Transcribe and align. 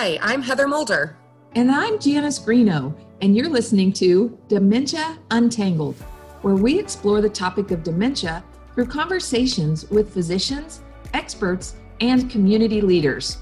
Hi, 0.00 0.16
I'm 0.22 0.42
Heather 0.42 0.68
Mulder. 0.68 1.16
And 1.56 1.72
I'm 1.72 1.98
Janice 1.98 2.38
Greeno, 2.38 2.94
and 3.20 3.36
you're 3.36 3.48
listening 3.48 3.92
to 3.94 4.38
Dementia 4.46 5.18
Untangled, 5.32 5.96
where 6.42 6.54
we 6.54 6.78
explore 6.78 7.20
the 7.20 7.28
topic 7.28 7.72
of 7.72 7.82
dementia 7.82 8.44
through 8.74 8.86
conversations 8.86 9.90
with 9.90 10.14
physicians, 10.14 10.82
experts, 11.14 11.74
and 12.00 12.30
community 12.30 12.80
leaders. 12.80 13.38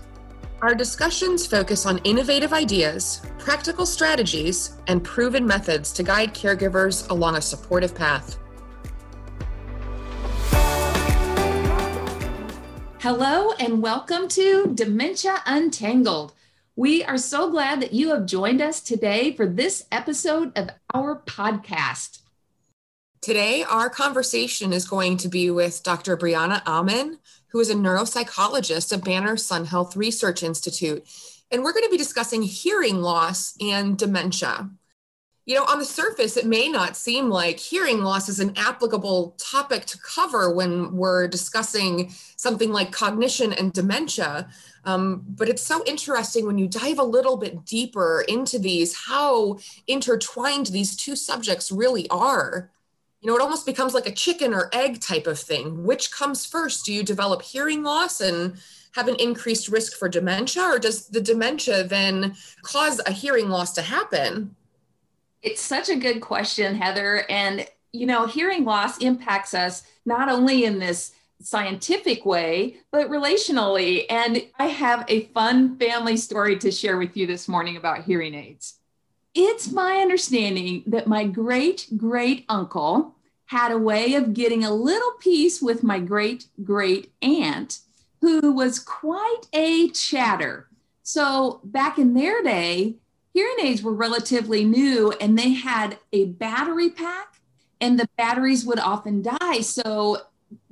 Our 0.62 0.74
discussions 0.74 1.46
focus 1.46 1.84
on 1.84 1.98
innovative 2.04 2.54
ideas, 2.54 3.20
practical 3.38 3.84
strategies, 3.84 4.78
and 4.86 5.04
proven 5.04 5.46
methods 5.46 5.92
to 5.92 6.02
guide 6.02 6.32
caregivers 6.32 7.06
along 7.10 7.36
a 7.36 7.42
supportive 7.42 7.94
path. 7.94 8.38
Hello, 13.00 13.52
and 13.60 13.82
welcome 13.82 14.26
to 14.28 14.72
Dementia 14.74 15.42
Untangled. 15.44 16.32
We 16.78 17.02
are 17.04 17.16
so 17.16 17.50
glad 17.50 17.80
that 17.80 17.94
you 17.94 18.10
have 18.10 18.26
joined 18.26 18.60
us 18.60 18.82
today 18.82 19.32
for 19.32 19.46
this 19.46 19.86
episode 19.90 20.52
of 20.58 20.68
our 20.92 21.22
podcast. 21.22 22.18
Today, 23.22 23.62
our 23.62 23.88
conversation 23.88 24.74
is 24.74 24.86
going 24.86 25.16
to 25.16 25.28
be 25.30 25.50
with 25.50 25.82
Dr. 25.82 26.18
Brianna 26.18 26.60
Amen, 26.66 27.18
who 27.46 27.60
is 27.60 27.70
a 27.70 27.74
neuropsychologist 27.74 28.92
at 28.92 29.02
Banner 29.02 29.38
Sun 29.38 29.64
Health 29.64 29.96
Research 29.96 30.42
Institute. 30.42 31.02
And 31.50 31.62
we're 31.62 31.72
going 31.72 31.86
to 31.86 31.90
be 31.90 31.96
discussing 31.96 32.42
hearing 32.42 33.00
loss 33.00 33.54
and 33.58 33.96
dementia. 33.96 34.68
You 35.46 35.54
know, 35.54 35.64
on 35.64 35.78
the 35.78 35.84
surface, 35.84 36.36
it 36.36 36.44
may 36.44 36.68
not 36.68 36.96
seem 36.96 37.30
like 37.30 37.60
hearing 37.60 38.02
loss 38.02 38.28
is 38.28 38.40
an 38.40 38.52
applicable 38.56 39.36
topic 39.38 39.86
to 39.86 39.98
cover 39.98 40.52
when 40.52 40.96
we're 40.96 41.28
discussing 41.28 42.12
something 42.36 42.72
like 42.72 42.90
cognition 42.90 43.52
and 43.52 43.72
dementia. 43.72 44.50
Um, 44.86 45.24
but 45.28 45.48
it's 45.48 45.62
so 45.62 45.84
interesting 45.84 46.46
when 46.46 46.58
you 46.58 46.68
dive 46.68 46.98
a 46.98 47.04
little 47.04 47.36
bit 47.36 47.64
deeper 47.64 48.24
into 48.28 48.58
these, 48.58 48.96
how 48.96 49.58
intertwined 49.86 50.66
these 50.66 50.96
two 50.96 51.16
subjects 51.16 51.70
really 51.70 52.08
are 52.08 52.70
you 53.26 53.32
know, 53.32 53.38
it 53.38 53.42
almost 53.42 53.66
becomes 53.66 53.92
like 53.92 54.06
a 54.06 54.12
chicken 54.12 54.54
or 54.54 54.70
egg 54.72 55.00
type 55.00 55.26
of 55.26 55.36
thing. 55.36 55.82
Which 55.82 56.12
comes 56.12 56.46
first? 56.46 56.84
Do 56.84 56.92
you 56.92 57.02
develop 57.02 57.42
hearing 57.42 57.82
loss 57.82 58.20
and 58.20 58.56
have 58.92 59.08
an 59.08 59.16
increased 59.16 59.66
risk 59.66 59.98
for 59.98 60.08
dementia, 60.08 60.62
or 60.62 60.78
does 60.78 61.08
the 61.08 61.20
dementia 61.20 61.82
then 61.82 62.36
cause 62.62 63.00
a 63.04 63.10
hearing 63.10 63.48
loss 63.48 63.72
to 63.72 63.82
happen? 63.82 64.54
It's 65.42 65.60
such 65.60 65.88
a 65.88 65.96
good 65.96 66.20
question, 66.20 66.76
Heather. 66.76 67.28
And, 67.28 67.66
you 67.92 68.06
know, 68.06 68.28
hearing 68.28 68.64
loss 68.64 68.98
impacts 68.98 69.54
us 69.54 69.82
not 70.04 70.28
only 70.28 70.64
in 70.64 70.78
this 70.78 71.12
scientific 71.40 72.24
way, 72.24 72.76
but 72.90 73.10
relationally. 73.10 74.04
And 74.10 74.42
I 74.58 74.66
have 74.66 75.04
a 75.08 75.26
fun 75.26 75.76
family 75.78 76.16
story 76.16 76.58
to 76.58 76.70
share 76.70 76.98
with 76.98 77.16
you 77.16 77.26
this 77.26 77.48
morning 77.48 77.76
about 77.76 78.04
hearing 78.04 78.34
aids. 78.34 78.78
It's 79.34 79.70
my 79.70 79.96
understanding 79.98 80.82
that 80.86 81.06
my 81.06 81.24
great 81.24 81.88
great 81.96 82.46
uncle 82.48 83.14
had 83.46 83.70
a 83.70 83.78
way 83.78 84.14
of 84.14 84.32
getting 84.32 84.64
a 84.64 84.74
little 84.74 85.12
peace 85.20 85.62
with 85.62 85.82
my 85.82 86.00
great 86.00 86.46
great 86.64 87.12
aunt, 87.22 87.80
who 88.20 88.52
was 88.52 88.78
quite 88.78 89.42
a 89.52 89.88
chatter. 89.90 90.68
So, 91.02 91.60
back 91.62 91.98
in 91.98 92.14
their 92.14 92.42
day, 92.42 92.96
hearing 93.32 93.56
aids 93.60 93.82
were 93.82 93.92
relatively 93.92 94.64
new 94.64 95.12
and 95.20 95.38
they 95.38 95.50
had 95.50 95.98
a 96.12 96.24
battery 96.24 96.90
pack, 96.90 97.38
and 97.80 98.00
the 98.00 98.08
batteries 98.16 98.64
would 98.64 98.80
often 98.80 99.22
die. 99.22 99.60
So, 99.60 100.22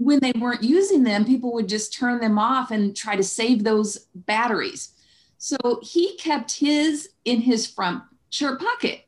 when 0.04 0.20
they 0.20 0.32
weren't 0.38 0.62
using 0.62 1.02
them, 1.04 1.24
people 1.24 1.52
would 1.54 1.68
just 1.68 1.92
turn 1.92 2.20
them 2.20 2.38
off 2.38 2.70
and 2.70 2.96
try 2.96 3.16
to 3.16 3.22
save 3.22 3.64
those 3.64 4.06
batteries. 4.14 4.90
So, 5.38 5.80
he 5.82 6.16
kept 6.16 6.58
his 6.58 7.10
in 7.24 7.40
his 7.40 7.66
front 7.66 8.02
shirt 8.30 8.60
pocket. 8.60 9.04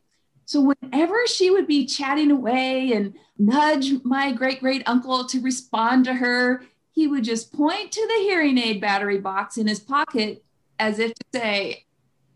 So 0.46 0.60
whenever 0.60 1.26
she 1.26 1.50
would 1.50 1.66
be 1.66 1.86
chatting 1.86 2.30
away 2.30 2.92
and 2.92 3.14
nudge 3.36 3.92
my 4.04 4.30
great 4.32 4.60
great 4.60 4.84
uncle 4.86 5.26
to 5.26 5.40
respond 5.40 6.04
to 6.04 6.14
her, 6.14 6.62
he 6.92 7.08
would 7.08 7.24
just 7.24 7.52
point 7.52 7.90
to 7.92 8.06
the 8.06 8.22
hearing 8.22 8.56
aid 8.56 8.80
battery 8.80 9.18
box 9.18 9.58
in 9.58 9.66
his 9.66 9.80
pocket 9.80 10.44
as 10.78 11.00
if 11.00 11.12
to 11.14 11.24
say, 11.34 11.84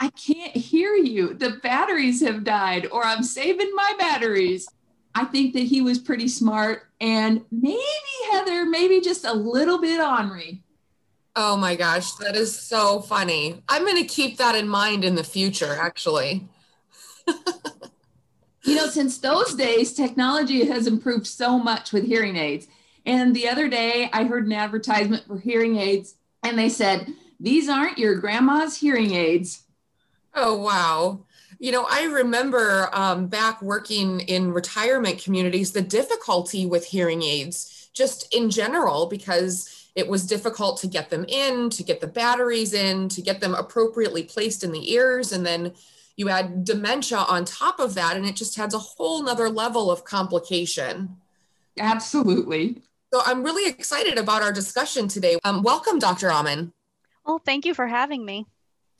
I 0.00 0.10
can't 0.10 0.56
hear 0.56 0.94
you. 0.94 1.34
The 1.34 1.60
batteries 1.62 2.20
have 2.22 2.42
died, 2.42 2.88
or 2.90 3.04
I'm 3.04 3.22
saving 3.22 3.70
my 3.74 3.94
batteries. 3.98 4.66
I 5.14 5.24
think 5.24 5.54
that 5.54 5.60
he 5.64 5.80
was 5.80 5.98
pretty 5.98 6.28
smart 6.28 6.84
and 7.00 7.44
maybe 7.50 7.80
Heather, 8.30 8.64
maybe 8.64 9.00
just 9.00 9.24
a 9.24 9.32
little 9.32 9.80
bit 9.80 10.00
ornery. 10.00 10.62
Oh 11.36 11.56
my 11.56 11.76
gosh, 11.76 12.12
that 12.14 12.36
is 12.36 12.58
so 12.58 13.00
funny. 13.00 13.62
I'm 13.68 13.84
going 13.84 13.96
to 13.96 14.04
keep 14.04 14.36
that 14.38 14.54
in 14.54 14.68
mind 14.68 15.04
in 15.04 15.14
the 15.14 15.24
future, 15.24 15.76
actually 15.80 16.48
you 18.64 18.74
know, 18.74 18.86
since 18.86 19.18
those 19.18 19.54
days, 19.54 19.92
technology 19.92 20.66
has 20.66 20.86
improved 20.86 21.26
so 21.26 21.58
much 21.58 21.92
with 21.92 22.04
hearing 22.04 22.36
aids. 22.36 22.66
And 23.06 23.34
the 23.34 23.48
other 23.48 23.68
day, 23.68 24.10
I 24.12 24.24
heard 24.24 24.46
an 24.46 24.52
advertisement 24.52 25.26
for 25.26 25.38
hearing 25.38 25.76
aids, 25.76 26.16
and 26.42 26.58
they 26.58 26.68
said, 26.68 27.12
These 27.38 27.68
aren't 27.68 27.98
your 27.98 28.16
grandma's 28.16 28.76
hearing 28.76 29.14
aids. 29.14 29.64
Oh, 30.34 30.56
wow. 30.56 31.24
You 31.60 31.72
know, 31.72 31.86
I 31.88 32.04
remember 32.04 32.88
um, 32.94 33.26
back 33.26 33.60
working 33.60 34.20
in 34.20 34.50
retirement 34.50 35.22
communities, 35.22 35.72
the 35.72 35.82
difficulty 35.82 36.64
with 36.64 36.86
hearing 36.86 37.22
aids, 37.22 37.90
just 37.92 38.34
in 38.34 38.48
general, 38.48 39.06
because 39.06 39.90
it 39.94 40.08
was 40.08 40.26
difficult 40.26 40.80
to 40.80 40.86
get 40.86 41.10
them 41.10 41.26
in, 41.28 41.68
to 41.68 41.82
get 41.82 42.00
the 42.00 42.06
batteries 42.06 42.72
in, 42.72 43.10
to 43.10 43.20
get 43.20 43.42
them 43.42 43.54
appropriately 43.54 44.22
placed 44.22 44.64
in 44.64 44.72
the 44.72 44.90
ears. 44.90 45.32
And 45.32 45.44
then 45.44 45.74
you 46.16 46.30
add 46.30 46.64
dementia 46.64 47.18
on 47.18 47.44
top 47.44 47.78
of 47.78 47.94
that 47.94 48.16
and 48.16 48.24
it 48.24 48.36
just 48.36 48.58
adds 48.58 48.74
a 48.74 48.78
whole 48.78 49.22
nother 49.22 49.50
level 49.50 49.90
of 49.90 50.04
complication. 50.04 51.16
Absolutely. 51.78 52.82
So 53.12 53.22
i'm 53.26 53.42
really 53.42 53.68
excited 53.68 54.18
about 54.18 54.42
our 54.42 54.52
discussion 54.52 55.08
today. 55.08 55.38
Um, 55.44 55.62
welcome 55.62 55.98
dr 55.98 56.30
amen 56.30 56.72
well 57.26 57.38
thank 57.38 57.64
you 57.64 57.74
for 57.74 57.86
having 57.86 58.24
me 58.24 58.46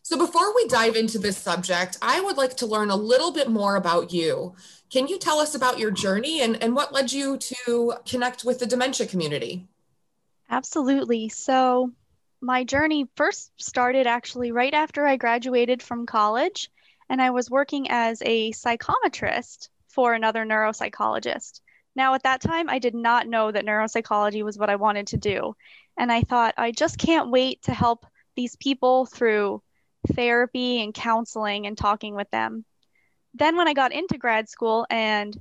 so 0.03 0.17
before 0.19 0.55
we 0.55 0.67
dive 0.67 0.97
into 0.97 1.19
this 1.19 1.37
subject 1.37 1.99
i 2.03 2.21
would 2.21 2.37
like 2.37 2.57
to 2.57 2.67
learn 2.67 2.91
a 2.91 2.97
little 2.97 3.33
bit 3.33 3.49
more 3.49 3.77
about 3.77 4.13
you 4.13 4.55
can 4.91 5.07
you 5.07 5.19
tell 5.19 5.39
us 5.39 5.55
about 5.55 5.79
your 5.79 5.91
journey 5.91 6.43
and, 6.43 6.61
and 6.63 6.75
what 6.75 6.93
led 6.93 7.13
you 7.13 7.39
to 7.39 7.95
connect 8.07 8.45
with 8.45 8.59
the 8.59 8.67
dementia 8.67 9.07
community 9.07 9.67
absolutely 10.51 11.29
so 11.29 11.93
my 12.41 12.65
journey 12.65 13.07
first 13.17 13.53
started 13.59 14.07
actually 14.07 14.51
right 14.51 14.73
after 14.73 15.07
I 15.07 15.17
graduated 15.17 15.83
from 15.83 16.07
college 16.07 16.71
and 17.09 17.21
I 17.21 17.31
was 17.31 17.51
working 17.51 17.89
as 17.91 18.23
a 18.25 18.51
psychometrist 18.53 19.69
for 19.89 20.15
another 20.15 20.47
neuropsychologist. 20.47 21.61
Now, 21.97 22.15
at 22.15 22.23
that 22.23 22.41
time, 22.41 22.71
I 22.71 22.79
did 22.79 22.95
not 22.95 23.27
know 23.27 23.51
that 23.51 23.67
neuropsychology 23.67 24.43
was 24.43 24.57
what 24.57 24.71
I 24.71 24.77
wanted 24.77 25.09
to 25.09 25.17
do. 25.17 25.55
And 25.99 26.11
I 26.11 26.23
thought, 26.23 26.55
I 26.57 26.71
just 26.71 26.99
can't 26.99 27.31
wait 27.31 27.63
to 27.63 27.75
help 27.75 28.07
these 28.37 28.57
people 28.57 29.07
through 29.07 29.61
therapy 30.15 30.83
and 30.83 30.95
counseling 30.95 31.67
and 31.67 31.77
talking 31.77 32.15
with 32.15 32.31
them. 32.31 32.65
Then, 33.35 33.57
when 33.57 33.69
I 33.69 33.75
got 33.75 33.93
into 33.93 34.19
grad 34.19 34.49
school 34.49 34.87
and 34.91 35.37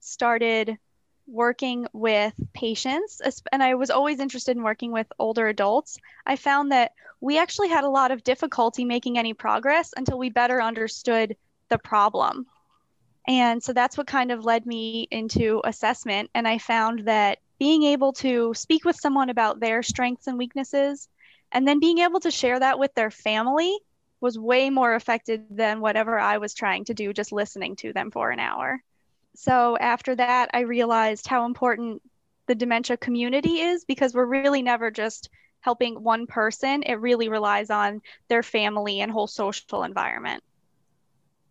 started 0.00 0.78
working 1.26 1.86
with 1.92 2.34
patients, 2.52 3.20
and 3.52 3.62
I 3.62 3.74
was 3.74 3.90
always 3.90 4.20
interested 4.20 4.56
in 4.56 4.62
working 4.62 4.92
with 4.92 5.06
older 5.18 5.48
adults, 5.48 5.98
I 6.26 6.36
found 6.36 6.72
that 6.72 6.92
we 7.20 7.38
actually 7.38 7.68
had 7.68 7.84
a 7.84 7.88
lot 7.88 8.10
of 8.10 8.24
difficulty 8.24 8.84
making 8.84 9.18
any 9.18 9.32
progress 9.32 9.92
until 9.96 10.18
we 10.18 10.28
better 10.30 10.60
understood 10.60 11.36
the 11.70 11.78
problem. 11.78 12.46
And 13.26 13.62
so 13.62 13.72
that's 13.72 13.96
what 13.96 14.06
kind 14.06 14.30
of 14.30 14.44
led 14.44 14.66
me 14.66 15.08
into 15.10 15.62
assessment. 15.64 16.30
And 16.34 16.46
I 16.46 16.58
found 16.58 17.06
that 17.06 17.38
being 17.58 17.84
able 17.84 18.12
to 18.14 18.52
speak 18.52 18.84
with 18.84 18.96
someone 18.96 19.30
about 19.30 19.60
their 19.60 19.82
strengths 19.82 20.26
and 20.26 20.36
weaknesses, 20.36 21.08
and 21.52 21.66
then 21.66 21.80
being 21.80 21.98
able 21.98 22.20
to 22.20 22.30
share 22.30 22.60
that 22.60 22.78
with 22.78 22.94
their 22.94 23.10
family 23.10 23.78
was 24.24 24.38
way 24.38 24.70
more 24.70 24.94
effective 24.94 25.42
than 25.50 25.80
whatever 25.80 26.18
I 26.18 26.38
was 26.38 26.54
trying 26.54 26.84
to 26.86 26.94
do 26.94 27.12
just 27.12 27.30
listening 27.30 27.76
to 27.76 27.92
them 27.92 28.10
for 28.10 28.30
an 28.30 28.40
hour 28.40 28.82
so 29.34 29.76
after 29.78 30.14
that, 30.14 30.50
I 30.54 30.60
realized 30.60 31.26
how 31.26 31.44
important 31.44 32.02
the 32.46 32.54
dementia 32.54 32.96
community 32.96 33.60
is 33.60 33.84
because 33.84 34.14
we're 34.14 34.26
really 34.26 34.62
never 34.62 34.90
just 34.90 35.28
helping 35.60 36.02
one 36.02 36.26
person. 36.26 36.82
It 36.84 36.94
really 36.94 37.28
relies 37.28 37.70
on 37.70 38.00
their 38.28 38.42
family 38.42 39.00
and 39.00 39.10
whole 39.10 39.26
social 39.26 39.82
environment. 39.82 40.42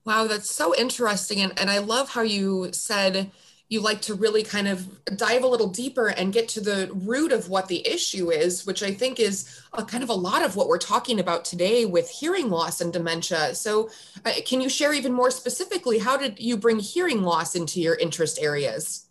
Wow, 0.05 0.27
that's 0.27 0.53
so 0.53 0.75
interesting. 0.75 1.41
And, 1.41 1.57
and 1.59 1.69
I 1.69 1.79
love 1.79 2.09
how 2.09 2.21
you 2.21 2.69
said 2.71 3.31
you 3.73 3.81
like 3.81 4.01
to 4.01 4.13
really 4.13 4.43
kind 4.43 4.67
of 4.67 5.03
dive 5.17 5.43
a 5.43 5.47
little 5.47 5.67
deeper 5.67 6.07
and 6.07 6.31
get 6.31 6.47
to 6.47 6.61
the 6.61 6.91
root 6.93 7.31
of 7.31 7.49
what 7.49 7.67
the 7.67 7.85
issue 7.87 8.29
is, 8.29 8.67
which 8.67 8.83
I 8.83 8.93
think 8.93 9.19
is 9.19 9.59
a 9.73 9.83
kind 9.83 10.03
of 10.03 10.09
a 10.09 10.13
lot 10.13 10.45
of 10.45 10.55
what 10.55 10.67
we're 10.67 10.77
talking 10.77 11.19
about 11.19 11.43
today 11.43 11.83
with 11.83 12.07
hearing 12.07 12.51
loss 12.51 12.81
and 12.81 12.93
dementia. 12.93 13.55
So, 13.55 13.89
uh, 14.23 14.31
can 14.45 14.61
you 14.61 14.69
share 14.69 14.93
even 14.93 15.11
more 15.11 15.31
specifically 15.31 15.97
how 15.97 16.17
did 16.17 16.39
you 16.39 16.55
bring 16.55 16.77
hearing 16.77 17.23
loss 17.23 17.55
into 17.55 17.81
your 17.81 17.95
interest 17.95 18.37
areas? 18.39 19.07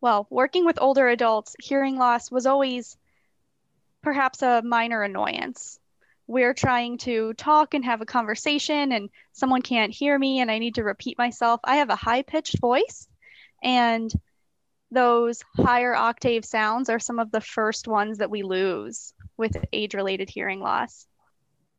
Well, 0.00 0.26
working 0.30 0.64
with 0.64 0.80
older 0.80 1.06
adults, 1.08 1.54
hearing 1.60 1.96
loss 1.96 2.30
was 2.30 2.46
always 2.46 2.96
perhaps 4.02 4.40
a 4.40 4.62
minor 4.62 5.02
annoyance. 5.02 5.78
we're 6.28 6.54
trying 6.54 6.98
to 6.98 7.34
talk 7.34 7.74
and 7.74 7.84
have 7.84 8.00
a 8.00 8.06
conversation 8.06 8.90
and 8.90 9.10
someone 9.32 9.62
can't 9.62 9.94
hear 9.94 10.18
me 10.18 10.40
and 10.40 10.50
I 10.50 10.58
need 10.58 10.76
to 10.76 10.82
repeat 10.82 11.18
myself. 11.18 11.60
I 11.62 11.76
have 11.76 11.90
a 11.90 11.94
high 11.94 12.22
pitched 12.22 12.58
voice 12.58 13.06
and 13.62 14.12
those 14.90 15.42
higher 15.56 15.94
octave 15.94 16.44
sounds 16.44 16.88
are 16.88 16.98
some 16.98 17.18
of 17.18 17.30
the 17.30 17.40
first 17.40 17.88
ones 17.88 18.18
that 18.18 18.30
we 18.30 18.42
lose 18.42 19.12
with 19.36 19.56
age 19.72 19.94
related 19.94 20.30
hearing 20.30 20.60
loss. 20.60 21.06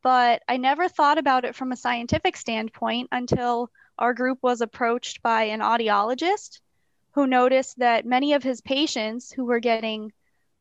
But 0.03 0.44
I 0.47 0.57
never 0.57 0.88
thought 0.88 1.18
about 1.18 1.45
it 1.45 1.56
from 1.56 1.71
a 1.71 1.77
scientific 1.77 2.38
standpoint 2.38 3.09
until 3.12 3.71
our 3.97 4.13
group 4.13 4.39
was 4.41 4.62
approached 4.62 5.21
by 5.21 5.44
an 5.44 5.62
audiologist 5.62 6.59
who 7.12 7.25
noticed 7.25 7.79
that 7.79 8.06
many 8.06 8.33
of 8.33 8.44
his 8.44 8.62
patients 8.62 9.31
who 9.31 9.45
were 9.45 9.59
getting 9.59 10.12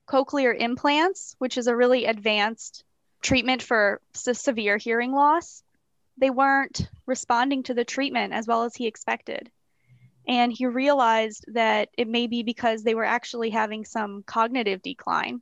cochlear 0.06 0.56
implants, 0.58 1.34
which 1.38 1.58
is 1.58 1.66
a 1.66 1.76
really 1.76 2.06
advanced 2.06 2.84
treatment 3.20 3.62
for 3.62 4.00
severe 4.14 4.76
hearing 4.78 5.12
loss, 5.12 5.62
they 6.16 6.30
weren't 6.30 6.88
responding 7.04 7.64
to 7.64 7.74
the 7.74 7.84
treatment 7.84 8.32
as 8.32 8.46
well 8.46 8.62
as 8.62 8.74
he 8.74 8.86
expected. 8.86 9.50
And 10.28 10.52
he 10.52 10.66
realized 10.66 11.44
that 11.48 11.88
it 11.96 12.08
may 12.08 12.26
be 12.26 12.42
because 12.42 12.82
they 12.82 12.94
were 12.94 13.04
actually 13.04 13.50
having 13.50 13.84
some 13.84 14.24
cognitive 14.24 14.82
decline. 14.82 15.40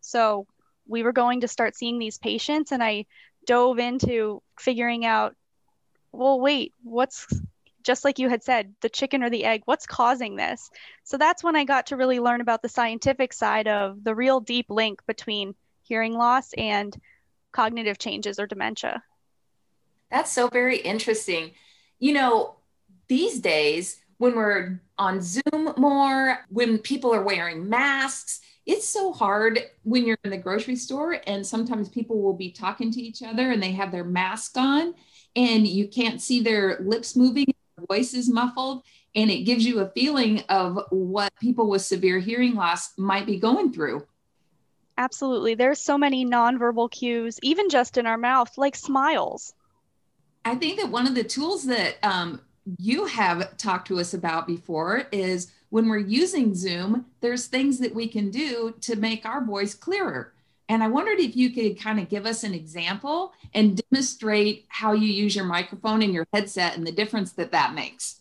So 0.00 0.46
we 0.86 1.02
were 1.02 1.12
going 1.12 1.42
to 1.42 1.48
start 1.48 1.76
seeing 1.76 1.98
these 1.98 2.18
patients, 2.18 2.72
and 2.72 2.82
I 2.82 3.04
dove 3.46 3.78
into 3.78 4.42
figuring 4.58 5.04
out 5.04 5.34
well, 6.12 6.40
wait, 6.40 6.74
what's 6.82 7.26
just 7.82 8.04
like 8.04 8.18
you 8.18 8.28
had 8.28 8.42
said, 8.42 8.74
the 8.82 8.88
chicken 8.88 9.22
or 9.22 9.30
the 9.30 9.44
egg, 9.44 9.62
what's 9.64 9.86
causing 9.86 10.36
this? 10.36 10.70
So 11.04 11.16
that's 11.16 11.42
when 11.42 11.56
I 11.56 11.64
got 11.64 11.86
to 11.86 11.96
really 11.96 12.20
learn 12.20 12.40
about 12.40 12.60
the 12.60 12.68
scientific 12.68 13.32
side 13.32 13.68
of 13.68 14.04
the 14.04 14.14
real 14.14 14.40
deep 14.40 14.66
link 14.68 15.00
between 15.06 15.54
hearing 15.82 16.12
loss 16.12 16.52
and 16.56 16.94
cognitive 17.52 17.98
changes 17.98 18.38
or 18.38 18.46
dementia. 18.46 19.02
That's 20.10 20.30
so 20.30 20.48
very 20.48 20.78
interesting. 20.78 21.52
You 21.98 22.12
know, 22.12 22.56
these 23.08 23.40
days, 23.40 24.00
when 24.18 24.34
we're 24.34 24.80
on 24.98 25.20
Zoom 25.20 25.74
more, 25.76 26.38
when 26.48 26.78
people 26.78 27.14
are 27.14 27.22
wearing 27.22 27.68
masks, 27.68 28.40
it's 28.66 28.86
so 28.86 29.12
hard 29.12 29.60
when 29.84 30.04
you're 30.04 30.18
in 30.24 30.30
the 30.30 30.36
grocery 30.36 30.76
store 30.76 31.18
and 31.26 31.46
sometimes 31.46 31.88
people 31.88 32.20
will 32.20 32.34
be 32.34 32.50
talking 32.50 32.92
to 32.92 33.00
each 33.00 33.22
other 33.22 33.50
and 33.50 33.62
they 33.62 33.72
have 33.72 33.90
their 33.90 34.04
mask 34.04 34.58
on 34.58 34.94
and 35.36 35.66
you 35.66 35.88
can't 35.88 36.20
see 36.20 36.40
their 36.40 36.78
lips 36.80 37.16
moving, 37.16 37.46
their 37.76 37.86
voice 37.86 38.12
is 38.12 38.28
muffled, 38.28 38.82
and 39.14 39.30
it 39.30 39.44
gives 39.44 39.64
you 39.64 39.80
a 39.80 39.90
feeling 39.90 40.42
of 40.48 40.78
what 40.90 41.32
people 41.40 41.70
with 41.70 41.82
severe 41.82 42.18
hearing 42.18 42.54
loss 42.54 42.96
might 42.98 43.24
be 43.24 43.38
going 43.38 43.72
through. 43.72 44.06
Absolutely. 44.98 45.54
There's 45.54 45.80
so 45.80 45.96
many 45.96 46.26
nonverbal 46.26 46.90
cues, 46.90 47.38
even 47.42 47.70
just 47.70 47.98
in 47.98 48.06
our 48.06 48.18
mouth, 48.18 48.50
like 48.58 48.74
smiles. 48.74 49.54
I 50.44 50.56
think 50.56 50.80
that 50.80 50.90
one 50.90 51.06
of 51.06 51.14
the 51.14 51.24
tools 51.24 51.66
that 51.66 51.96
um, 52.02 52.40
you 52.78 53.06
have 53.06 53.56
talked 53.56 53.88
to 53.88 53.98
us 53.98 54.14
about 54.14 54.46
before 54.46 55.04
is 55.12 55.52
when 55.70 55.88
we're 55.88 55.98
using 55.98 56.54
Zoom, 56.54 57.06
there's 57.20 57.46
things 57.46 57.78
that 57.78 57.94
we 57.94 58.08
can 58.08 58.30
do 58.30 58.74
to 58.82 58.96
make 58.96 59.26
our 59.26 59.44
voice 59.44 59.74
clearer. 59.74 60.32
And 60.68 60.82
I 60.82 60.88
wondered 60.88 61.18
if 61.18 61.34
you 61.34 61.50
could 61.50 61.80
kind 61.80 61.98
of 61.98 62.08
give 62.08 62.26
us 62.26 62.44
an 62.44 62.52
example 62.52 63.32
and 63.54 63.80
demonstrate 63.90 64.66
how 64.68 64.92
you 64.92 65.08
use 65.08 65.34
your 65.34 65.46
microphone 65.46 66.02
and 66.02 66.12
your 66.12 66.26
headset 66.32 66.76
and 66.76 66.86
the 66.86 66.92
difference 66.92 67.32
that 67.32 67.52
that 67.52 67.74
makes. 67.74 68.20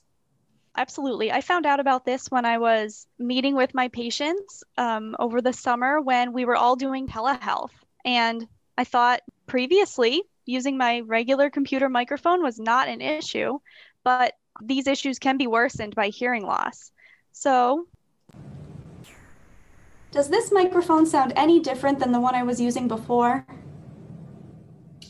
Absolutely. 0.77 1.31
I 1.31 1.41
found 1.41 1.65
out 1.65 1.79
about 1.79 2.05
this 2.05 2.27
when 2.29 2.45
I 2.45 2.59
was 2.59 3.07
meeting 3.17 3.55
with 3.55 3.73
my 3.73 3.87
patients 3.89 4.63
um, 4.77 5.15
over 5.19 5.41
the 5.41 5.51
summer 5.51 5.99
when 5.99 6.31
we 6.31 6.45
were 6.45 6.55
all 6.55 6.75
doing 6.75 7.07
telehealth. 7.07 7.71
And 8.05 8.47
I 8.77 8.83
thought 8.83 9.21
previously 9.47 10.21
using 10.45 10.77
my 10.77 11.01
regular 11.01 11.49
computer 11.49 11.89
microphone 11.89 12.41
was 12.41 12.59
not 12.59 12.87
an 12.87 13.01
issue, 13.01 13.59
but 14.07 14.35
these 14.61 14.87
issues 14.87 15.19
can 15.19 15.35
be 15.35 15.47
worsened 15.47 15.93
by 15.93 16.07
hearing 16.07 16.43
loss. 16.43 16.93
So 17.33 17.87
does 20.11 20.29
this 20.29 20.49
microphone 20.49 21.05
sound 21.05 21.33
any 21.35 21.59
different 21.59 21.99
than 21.99 22.13
the 22.13 22.21
one 22.21 22.33
I 22.33 22.43
was 22.43 22.61
using 22.61 22.87
before? 22.87 23.45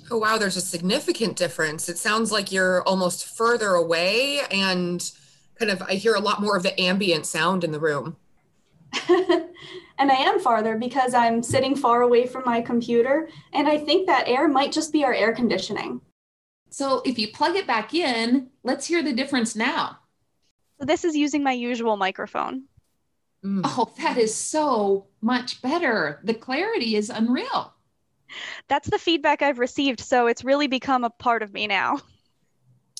Oh, 0.09 0.17
wow, 0.17 0.39
there's 0.39 0.57
a 0.57 0.61
significant 0.61 1.37
difference. 1.37 1.89
It 1.89 1.99
sounds 1.99 2.31
like 2.31 2.51
you're 2.51 2.81
almost 2.87 3.27
further 3.37 3.75
away 3.75 4.39
and 4.49 5.11
kind 5.59 5.69
of, 5.69 5.83
I 5.83 5.93
hear 5.93 6.15
a 6.15 6.19
lot 6.19 6.41
more 6.41 6.57
of 6.57 6.63
the 6.63 6.81
ambient 6.81 7.27
sound 7.27 7.63
in 7.63 7.71
the 7.71 7.79
room. 7.79 8.17
and 9.09 10.11
I 10.11 10.15
am 10.15 10.39
farther 10.39 10.75
because 10.75 11.13
I'm 11.13 11.43
sitting 11.43 11.75
far 11.75 12.01
away 12.01 12.25
from 12.25 12.41
my 12.47 12.61
computer. 12.61 13.29
And 13.53 13.67
I 13.67 13.77
think 13.77 14.07
that 14.07 14.27
air 14.27 14.47
might 14.47 14.71
just 14.71 14.91
be 14.91 15.03
our 15.03 15.13
air 15.13 15.33
conditioning. 15.33 16.01
So 16.69 17.01
if 17.05 17.17
you 17.17 17.29
plug 17.29 17.55
it 17.55 17.67
back 17.67 17.93
in, 17.93 18.49
let's 18.63 18.85
hear 18.85 19.01
the 19.03 19.13
difference 19.13 19.55
now. 19.55 19.99
So 20.79 20.85
this 20.85 21.03
is 21.03 21.15
using 21.15 21.43
my 21.43 21.53
usual 21.53 21.97
microphone. 21.97 22.65
Mm. 23.43 23.61
Oh, 23.63 23.91
that 23.99 24.17
is 24.17 24.33
so 24.33 25.07
much 25.21 25.61
better. 25.61 26.19
The 26.23 26.33
clarity 26.33 26.95
is 26.95 27.09
unreal. 27.09 27.73
That's 28.67 28.89
the 28.89 28.99
feedback 28.99 29.41
I've 29.41 29.59
received. 29.59 30.01
So 30.01 30.27
it's 30.27 30.43
really 30.43 30.67
become 30.67 31.03
a 31.03 31.09
part 31.09 31.43
of 31.43 31.53
me 31.53 31.67
now. 31.67 31.99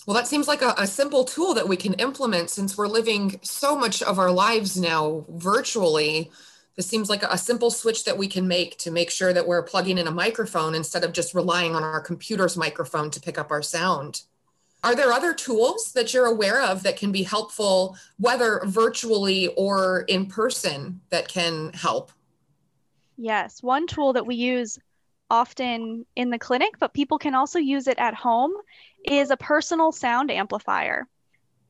Well, 0.06 0.16
that 0.16 0.28
seems 0.28 0.48
like 0.48 0.62
a, 0.62 0.74
a, 0.78 0.88
simple 0.88 1.26
tool 1.26 1.54
that 1.56 1.68
we 1.68 1.76
can 1.76 1.94
implement 1.96 2.50
since 2.50 2.78
we're 2.78 2.88
living 2.88 3.42
so 3.44 3.78
much 3.78 4.02
of 4.02 4.18
our 4.18 4.32
lives 4.32 4.78
now 4.78 5.26
virtually. 5.28 6.32
This 6.78 6.88
seems 6.88 7.10
like 7.10 7.24
a 7.24 7.38
simple 7.38 7.72
switch 7.72 8.06
that 8.06 8.18
we 8.18 8.28
can 8.28 8.48
make 8.48 8.78
to 8.78 8.92
make 8.92 9.10
sure 9.10 9.34
that 9.34 9.48
we're 9.48 9.64
plugging 9.64 9.98
in 9.98 10.06
a 10.08 10.12
microphone 10.12 10.76
instead 10.76 11.04
of 11.04 11.12
just 11.12 11.34
relying 11.34 11.76
on 11.76 11.84
our 11.84 12.00
computer's 12.00 12.56
microphone 12.56 13.10
to 13.10 13.20
pick 13.20 13.40
up 13.40 13.52
our 13.52 13.64
sound. 13.64 14.22
Are 14.84 14.96
there 14.96 15.12
other 15.12 15.34
tools 15.34 15.92
that 15.94 16.14
you're 16.14 16.28
aware 16.28 16.62
of 16.62 16.84
that 16.84 16.96
can 16.96 17.12
be 17.12 17.24
helpful, 17.24 17.98
whether 18.18 18.62
virtually 18.64 19.48
or 19.58 20.02
in 20.02 20.28
person, 20.28 21.02
that 21.10 21.28
can 21.28 21.74
help? 21.74 22.12
Yes, 23.18 23.64
one 23.64 23.88
tool 23.88 24.14
that 24.14 24.28
we 24.28 24.36
use 24.36 24.78
often 25.32 26.06
in 26.16 26.30
the 26.30 26.38
clinic, 26.38 26.76
but 26.80 26.94
people 26.94 27.18
can 27.18 27.34
also 27.34 27.58
use 27.58 27.88
it 27.88 27.98
at 27.98 28.14
home, 28.14 28.54
is 29.04 29.32
a 29.32 29.38
personal 29.38 29.92
sound 29.92 30.30
amplifier. 30.30 31.08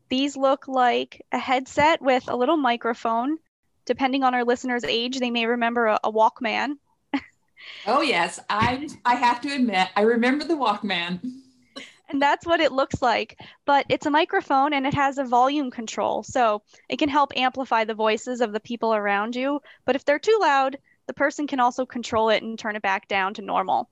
These 0.09 0.36
look 0.36 0.68
like 0.68 1.25
a 1.31 1.39
headset 1.39 2.01
with 2.01 2.25
a 2.27 2.36
little 2.36 2.57
microphone. 2.57 3.38
Depending 3.87 4.23
on 4.23 4.35
our 4.35 4.43
listeners' 4.43 4.83
age, 4.83 5.19
they 5.19 5.31
may 5.31 5.47
remember 5.47 5.87
a, 5.87 5.99
a 6.03 6.11
Walkman. 6.11 6.75
oh 7.87 8.01
yes, 8.01 8.39
I 8.49 8.87
I 9.03 9.15
have 9.15 9.41
to 9.41 9.49
admit, 9.51 9.89
I 9.95 10.01
remember 10.01 10.45
the 10.45 10.56
Walkman 10.56 11.19
and 12.09 12.21
that's 12.21 12.45
what 12.45 12.59
it 12.59 12.71
looks 12.71 13.01
like. 13.01 13.39
But 13.65 13.85
it's 13.89 14.06
a 14.06 14.11
microphone 14.11 14.73
and 14.73 14.85
it 14.85 14.94
has 14.94 15.17
a 15.17 15.23
volume 15.23 15.71
control. 15.71 16.23
So 16.23 16.61
it 16.89 16.97
can 16.97 17.09
help 17.09 17.31
amplify 17.35 17.83
the 17.83 17.94
voices 17.94 18.41
of 18.41 18.53
the 18.53 18.59
people 18.59 18.94
around 18.94 19.35
you. 19.35 19.61
But 19.85 19.95
if 19.95 20.06
they're 20.06 20.19
too 20.19 20.37
loud, 20.41 20.77
the 21.07 21.13
person 21.13 21.47
can 21.47 21.59
also 21.59 21.85
control 21.85 22.29
it 22.29 22.44
and 22.44 22.57
turn 22.57 22.75
it 22.75 22.81
back 22.81 23.07
down 23.07 23.33
to 23.35 23.41
normal. 23.41 23.89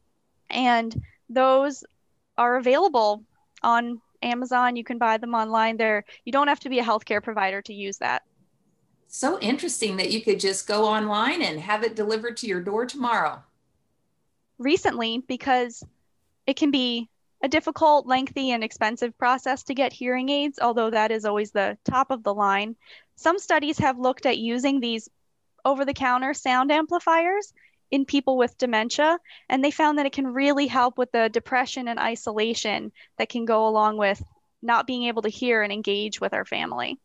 And 0.49 0.95
those 1.29 1.83
are 2.37 2.57
available 2.57 3.23
on 3.63 4.01
Amazon. 4.21 4.75
You 4.75 4.83
can 4.83 4.97
buy 4.97 5.17
them 5.17 5.33
online 5.33 5.77
there. 5.77 6.03
You 6.23 6.31
don't 6.31 6.47
have 6.47 6.59
to 6.61 6.69
be 6.69 6.79
a 6.79 6.83
healthcare 6.83 7.23
provider 7.23 7.61
to 7.63 7.73
use 7.73 7.97
that. 7.97 8.23
So 9.07 9.39
interesting 9.39 9.97
that 9.97 10.11
you 10.11 10.21
could 10.21 10.39
just 10.39 10.67
go 10.67 10.85
online 10.85 11.41
and 11.41 11.59
have 11.59 11.83
it 11.83 11.95
delivered 11.95 12.37
to 12.37 12.47
your 12.47 12.61
door 12.61 12.85
tomorrow. 12.85 13.43
Recently, 14.57 15.23
because 15.27 15.83
it 16.47 16.55
can 16.55 16.71
be 16.71 17.09
a 17.43 17.47
difficult, 17.47 18.07
lengthy, 18.07 18.51
and 18.51 18.63
expensive 18.63 19.17
process 19.17 19.63
to 19.63 19.73
get 19.73 19.93
hearing 19.93 20.29
aids, 20.29 20.59
although 20.61 20.89
that 20.89 21.11
is 21.11 21.25
always 21.25 21.51
the 21.51 21.77
top 21.85 22.11
of 22.11 22.23
the 22.23 22.33
line. 22.33 22.75
Some 23.15 23.39
studies 23.39 23.77
have 23.79 23.99
looked 23.99 24.25
at 24.25 24.37
using 24.37 24.79
these 24.79 25.09
over 25.63 25.85
the 25.85 25.93
counter 25.93 26.33
sound 26.33 26.71
amplifiers 26.71 27.53
in 27.91 28.05
people 28.05 28.37
with 28.37 28.57
dementia, 28.57 29.19
and 29.49 29.63
they 29.63 29.71
found 29.71 29.97
that 29.97 30.05
it 30.05 30.13
can 30.13 30.27
really 30.27 30.67
help 30.67 30.97
with 30.97 31.11
the 31.11 31.29
depression 31.29 31.87
and 31.87 31.99
isolation 31.99 32.91
that 33.17 33.29
can 33.29 33.45
go 33.45 33.67
along 33.67 33.97
with 33.97 34.21
not 34.61 34.87
being 34.87 35.03
able 35.03 35.21
to 35.21 35.29
hear 35.29 35.61
and 35.61 35.71
engage 35.71 36.19
with 36.19 36.33
our 36.33 36.45
family. 36.45 36.99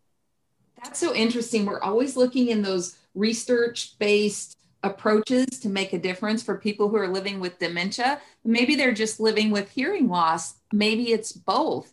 That's 0.83 0.99
so 0.99 1.15
interesting. 1.15 1.67
We're 1.67 1.83
always 1.83 2.17
looking 2.17 2.49
in 2.49 2.63
those 2.63 2.97
research 3.15 3.99
based 3.99 4.57
approaches 4.83 5.47
to 5.61 5.69
make 5.69 5.93
a 5.93 5.99
difference 5.99 6.43
for 6.43 6.57
people 6.57 6.89
who 6.89 6.97
are 6.97 7.09
living 7.09 7.39
with 7.39 7.59
dementia. 7.59 8.21
Maybe 8.45 8.77
they're 8.77 8.95
just 8.95 9.21
living 9.21 9.51
with 9.51 9.71
hearing 9.71 10.09
loss. 10.09 10.55
Maybe 10.73 11.13
it's 11.13 11.33
both. 11.33 11.93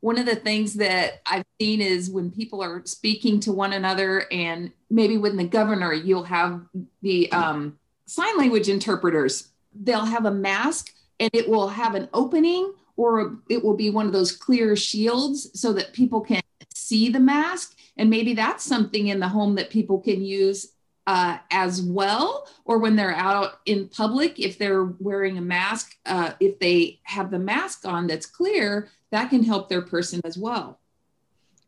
One 0.00 0.18
of 0.18 0.26
the 0.26 0.36
things 0.36 0.74
that 0.74 1.22
I've 1.26 1.46
seen 1.60 1.80
is 1.80 2.10
when 2.10 2.30
people 2.30 2.62
are 2.62 2.82
speaking 2.84 3.40
to 3.40 3.52
one 3.52 3.72
another, 3.72 4.26
and 4.30 4.70
maybe 4.90 5.16
when 5.16 5.36
the 5.36 5.44
governor, 5.44 5.92
you'll 5.92 6.24
have 6.24 6.60
the 7.02 7.32
um, 7.32 7.78
sign 8.06 8.36
language 8.36 8.68
interpreters. 8.68 9.48
They'll 9.74 10.04
have 10.04 10.26
a 10.26 10.30
mask 10.30 10.92
and 11.18 11.30
it 11.32 11.48
will 11.48 11.68
have 11.68 11.94
an 11.94 12.08
opening, 12.12 12.74
or 12.96 13.38
it 13.48 13.64
will 13.64 13.74
be 13.74 13.90
one 13.90 14.06
of 14.06 14.12
those 14.12 14.36
clear 14.36 14.76
shields 14.76 15.58
so 15.58 15.72
that 15.72 15.92
people 15.92 16.20
can 16.20 16.42
see 16.74 17.08
the 17.08 17.20
mask. 17.20 17.76
And 17.96 18.10
maybe 18.10 18.34
that's 18.34 18.64
something 18.64 19.08
in 19.08 19.20
the 19.20 19.28
home 19.28 19.54
that 19.54 19.70
people 19.70 20.00
can 20.00 20.24
use 20.24 20.72
uh, 21.06 21.38
as 21.50 21.82
well, 21.82 22.48
or 22.64 22.78
when 22.78 22.96
they're 22.96 23.14
out 23.14 23.60
in 23.66 23.88
public, 23.88 24.38
if 24.38 24.58
they're 24.58 24.84
wearing 24.84 25.36
a 25.36 25.42
mask, 25.42 25.96
uh, 26.06 26.32
if 26.40 26.58
they 26.58 27.00
have 27.02 27.30
the 27.30 27.38
mask 27.38 27.84
on 27.84 28.06
that's 28.06 28.26
clear, 28.26 28.88
that 29.10 29.30
can 29.30 29.42
help 29.42 29.68
their 29.68 29.82
person 29.82 30.20
as 30.24 30.38
well. 30.38 30.80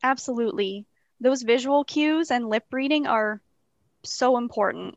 Absolutely. 0.02 0.86
Those 1.20 1.42
visual 1.42 1.84
cues 1.84 2.30
and 2.30 2.48
lip 2.48 2.64
reading 2.72 3.06
are 3.06 3.40
so 4.02 4.38
important 4.38 4.96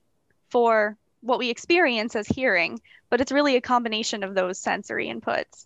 for 0.49 0.97
what 1.21 1.39
we 1.39 1.49
experience 1.49 2.15
as 2.15 2.27
hearing, 2.27 2.79
but 3.09 3.21
it's 3.21 3.31
really 3.31 3.55
a 3.55 3.61
combination 3.61 4.23
of 4.23 4.35
those 4.35 4.57
sensory 4.57 5.07
inputs. 5.07 5.65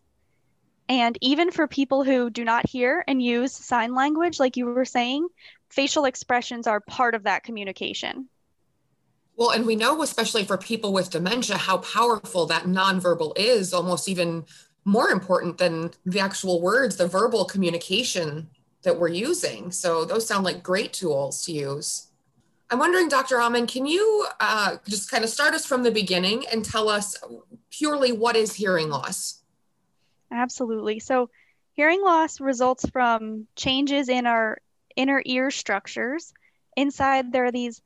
And 0.89 1.17
even 1.21 1.51
for 1.51 1.67
people 1.67 2.03
who 2.03 2.29
do 2.29 2.43
not 2.43 2.67
hear 2.69 3.03
and 3.07 3.21
use 3.21 3.53
sign 3.53 3.95
language, 3.95 4.39
like 4.39 4.57
you 4.57 4.65
were 4.65 4.85
saying, 4.85 5.27
facial 5.69 6.05
expressions 6.05 6.67
are 6.67 6.81
part 6.81 7.15
of 7.15 7.23
that 7.23 7.43
communication. 7.43 8.29
Well, 9.35 9.49
and 9.49 9.65
we 9.65 9.75
know, 9.75 10.01
especially 10.03 10.43
for 10.43 10.57
people 10.57 10.93
with 10.93 11.09
dementia, 11.09 11.57
how 11.57 11.77
powerful 11.77 12.45
that 12.47 12.63
nonverbal 12.63 13.33
is, 13.37 13.73
almost 13.73 14.07
even 14.07 14.45
more 14.85 15.09
important 15.09 15.57
than 15.57 15.91
the 16.05 16.19
actual 16.19 16.61
words, 16.61 16.97
the 16.97 17.07
verbal 17.07 17.45
communication 17.45 18.49
that 18.83 18.99
we're 18.99 19.07
using. 19.07 19.71
So 19.71 20.05
those 20.05 20.27
sound 20.27 20.43
like 20.43 20.61
great 20.61 20.93
tools 20.93 21.43
to 21.45 21.53
use. 21.53 22.07
I'm 22.69 22.79
wondering, 22.79 23.07
Dr. 23.07 23.39
Amann, 23.39 23.67
can 23.67 23.85
you 23.85 24.27
uh, 24.39 24.77
just 24.87 25.09
kind 25.09 25.23
of 25.23 25.29
start 25.29 25.53
us 25.53 25.65
from 25.65 25.83
the 25.83 25.91
beginning 25.91 26.45
and 26.51 26.65
tell 26.65 26.89
us 26.89 27.15
purely 27.71 28.11
what 28.11 28.35
is 28.35 28.53
hearing 28.53 28.89
loss? 28.89 29.42
Absolutely. 30.33 30.99
So, 30.99 31.29
hearing 31.73 32.01
loss 32.01 32.41
results 32.41 32.89
from 32.89 33.47
changes 33.55 34.09
in 34.09 34.25
our 34.27 34.57
inner 34.95 35.21
ear 35.25 35.49
structures. 35.51 36.33
Inside, 36.75 37.31
there 37.31 37.45
are 37.45 37.51
these 37.51 37.81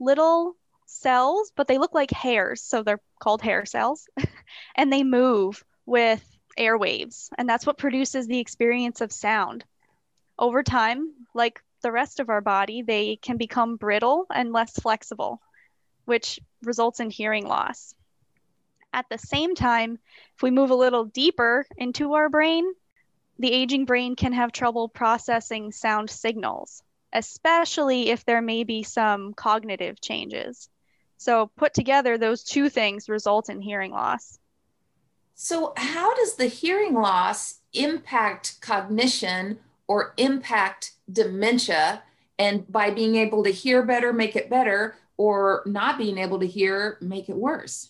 little 0.00 0.56
cells, 0.86 1.52
but 1.54 1.68
they 1.68 1.78
look 1.78 1.94
like 1.94 2.10
hairs. 2.10 2.62
So, 2.62 2.82
they're 2.82 3.02
called 3.20 3.42
hair 3.42 3.66
cells, 3.66 4.08
and 4.76 4.92
they 4.92 5.04
move 5.04 5.62
with 5.86 6.24
airwaves. 6.58 7.28
And 7.38 7.48
that's 7.48 7.66
what 7.66 7.78
produces 7.78 8.26
the 8.26 8.40
experience 8.40 9.00
of 9.00 9.12
sound. 9.12 9.64
Over 10.38 10.62
time, 10.62 11.12
like 11.34 11.62
the 11.82 11.92
rest 11.92 12.18
of 12.18 12.30
our 12.30 12.40
body, 12.40 12.82
they 12.82 13.16
can 13.16 13.36
become 13.36 13.76
brittle 13.76 14.26
and 14.34 14.52
less 14.52 14.72
flexible, 14.78 15.40
which 16.06 16.40
results 16.62 17.00
in 17.00 17.10
hearing 17.10 17.46
loss. 17.46 17.94
At 18.92 19.06
the 19.08 19.18
same 19.18 19.54
time, 19.54 19.98
if 20.36 20.42
we 20.42 20.50
move 20.50 20.70
a 20.70 20.74
little 20.74 21.04
deeper 21.04 21.66
into 21.76 22.14
our 22.14 22.28
brain, 22.28 22.72
the 23.38 23.52
aging 23.52 23.84
brain 23.84 24.16
can 24.16 24.32
have 24.32 24.52
trouble 24.52 24.88
processing 24.88 25.72
sound 25.72 26.10
signals, 26.10 26.82
especially 27.12 28.10
if 28.10 28.24
there 28.24 28.42
may 28.42 28.64
be 28.64 28.82
some 28.82 29.32
cognitive 29.34 30.00
changes. 30.00 30.68
So, 31.18 31.50
put 31.56 31.74
together, 31.74 32.18
those 32.18 32.42
two 32.42 32.68
things 32.68 33.08
result 33.08 33.48
in 33.48 33.60
hearing 33.60 33.92
loss. 33.92 34.38
So, 35.34 35.72
how 35.76 36.14
does 36.14 36.34
the 36.34 36.46
hearing 36.46 36.94
loss 36.94 37.60
impact 37.72 38.60
cognition 38.60 39.58
or 39.86 40.14
impact 40.16 40.92
dementia? 41.10 42.02
And 42.38 42.70
by 42.70 42.90
being 42.90 43.16
able 43.16 43.44
to 43.44 43.50
hear 43.50 43.82
better, 43.82 44.12
make 44.12 44.34
it 44.34 44.50
better, 44.50 44.96
or 45.16 45.62
not 45.66 45.98
being 45.98 46.18
able 46.18 46.40
to 46.40 46.46
hear, 46.46 46.98
make 47.00 47.28
it 47.28 47.36
worse? 47.36 47.89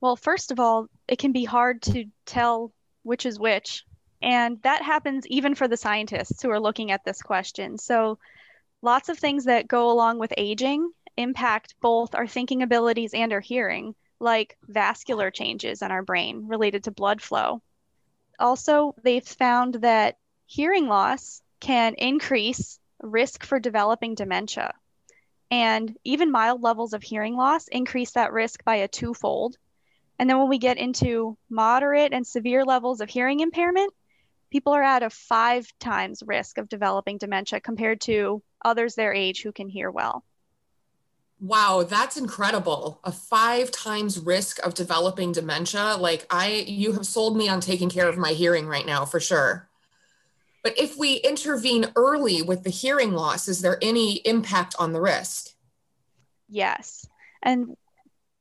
Well, 0.00 0.16
first 0.16 0.52
of 0.52 0.60
all, 0.60 0.88
it 1.08 1.18
can 1.18 1.32
be 1.32 1.44
hard 1.44 1.82
to 1.82 2.04
tell 2.24 2.72
which 3.02 3.26
is 3.26 3.38
which. 3.38 3.84
And 4.22 4.60
that 4.62 4.82
happens 4.82 5.26
even 5.26 5.54
for 5.54 5.68
the 5.68 5.76
scientists 5.76 6.42
who 6.42 6.50
are 6.50 6.60
looking 6.60 6.90
at 6.90 7.04
this 7.04 7.22
question. 7.22 7.78
So, 7.78 8.18
lots 8.82 9.08
of 9.08 9.18
things 9.18 9.44
that 9.44 9.68
go 9.68 9.90
along 9.90 10.18
with 10.18 10.32
aging 10.36 10.90
impact 11.16 11.74
both 11.80 12.14
our 12.14 12.26
thinking 12.26 12.62
abilities 12.62 13.14
and 13.14 13.32
our 13.32 13.40
hearing, 13.40 13.94
like 14.20 14.56
vascular 14.68 15.30
changes 15.30 15.82
in 15.82 15.90
our 15.90 16.02
brain 16.02 16.46
related 16.46 16.84
to 16.84 16.90
blood 16.90 17.22
flow. 17.22 17.62
Also, 18.38 18.94
they've 19.02 19.26
found 19.26 19.76
that 19.76 20.18
hearing 20.46 20.86
loss 20.86 21.42
can 21.60 21.94
increase 21.94 22.78
risk 23.02 23.44
for 23.44 23.58
developing 23.58 24.14
dementia. 24.14 24.74
And 25.50 25.96
even 26.04 26.30
mild 26.30 26.62
levels 26.62 26.92
of 26.92 27.02
hearing 27.02 27.36
loss 27.36 27.68
increase 27.68 28.12
that 28.12 28.32
risk 28.32 28.64
by 28.64 28.76
a 28.76 28.88
twofold. 28.88 29.56
And 30.18 30.28
then 30.28 30.38
when 30.38 30.48
we 30.48 30.58
get 30.58 30.78
into 30.78 31.36
moderate 31.50 32.12
and 32.12 32.26
severe 32.26 32.64
levels 32.64 33.00
of 33.00 33.10
hearing 33.10 33.40
impairment, 33.40 33.92
people 34.50 34.72
are 34.72 34.82
at 34.82 35.02
a 35.02 35.10
five 35.10 35.70
times 35.78 36.22
risk 36.26 36.58
of 36.58 36.68
developing 36.68 37.18
dementia 37.18 37.60
compared 37.60 38.00
to 38.02 38.42
others 38.64 38.94
their 38.94 39.12
age 39.12 39.42
who 39.42 39.52
can 39.52 39.68
hear 39.68 39.90
well. 39.90 40.24
Wow, 41.38 41.82
that's 41.82 42.16
incredible. 42.16 42.98
A 43.04 43.12
five 43.12 43.70
times 43.70 44.18
risk 44.18 44.58
of 44.64 44.72
developing 44.72 45.32
dementia. 45.32 45.96
Like 45.98 46.26
I 46.30 46.64
you 46.66 46.92
have 46.92 47.06
sold 47.06 47.36
me 47.36 47.48
on 47.48 47.60
taking 47.60 47.90
care 47.90 48.08
of 48.08 48.16
my 48.16 48.30
hearing 48.32 48.66
right 48.66 48.86
now 48.86 49.04
for 49.04 49.20
sure. 49.20 49.68
But 50.62 50.78
if 50.78 50.96
we 50.96 51.16
intervene 51.16 51.92
early 51.94 52.42
with 52.42 52.64
the 52.64 52.70
hearing 52.70 53.12
loss, 53.12 53.48
is 53.48 53.60
there 53.60 53.78
any 53.82 54.14
impact 54.24 54.74
on 54.78 54.92
the 54.92 55.00
risk? 55.00 55.50
Yes. 56.48 57.06
And 57.42 57.76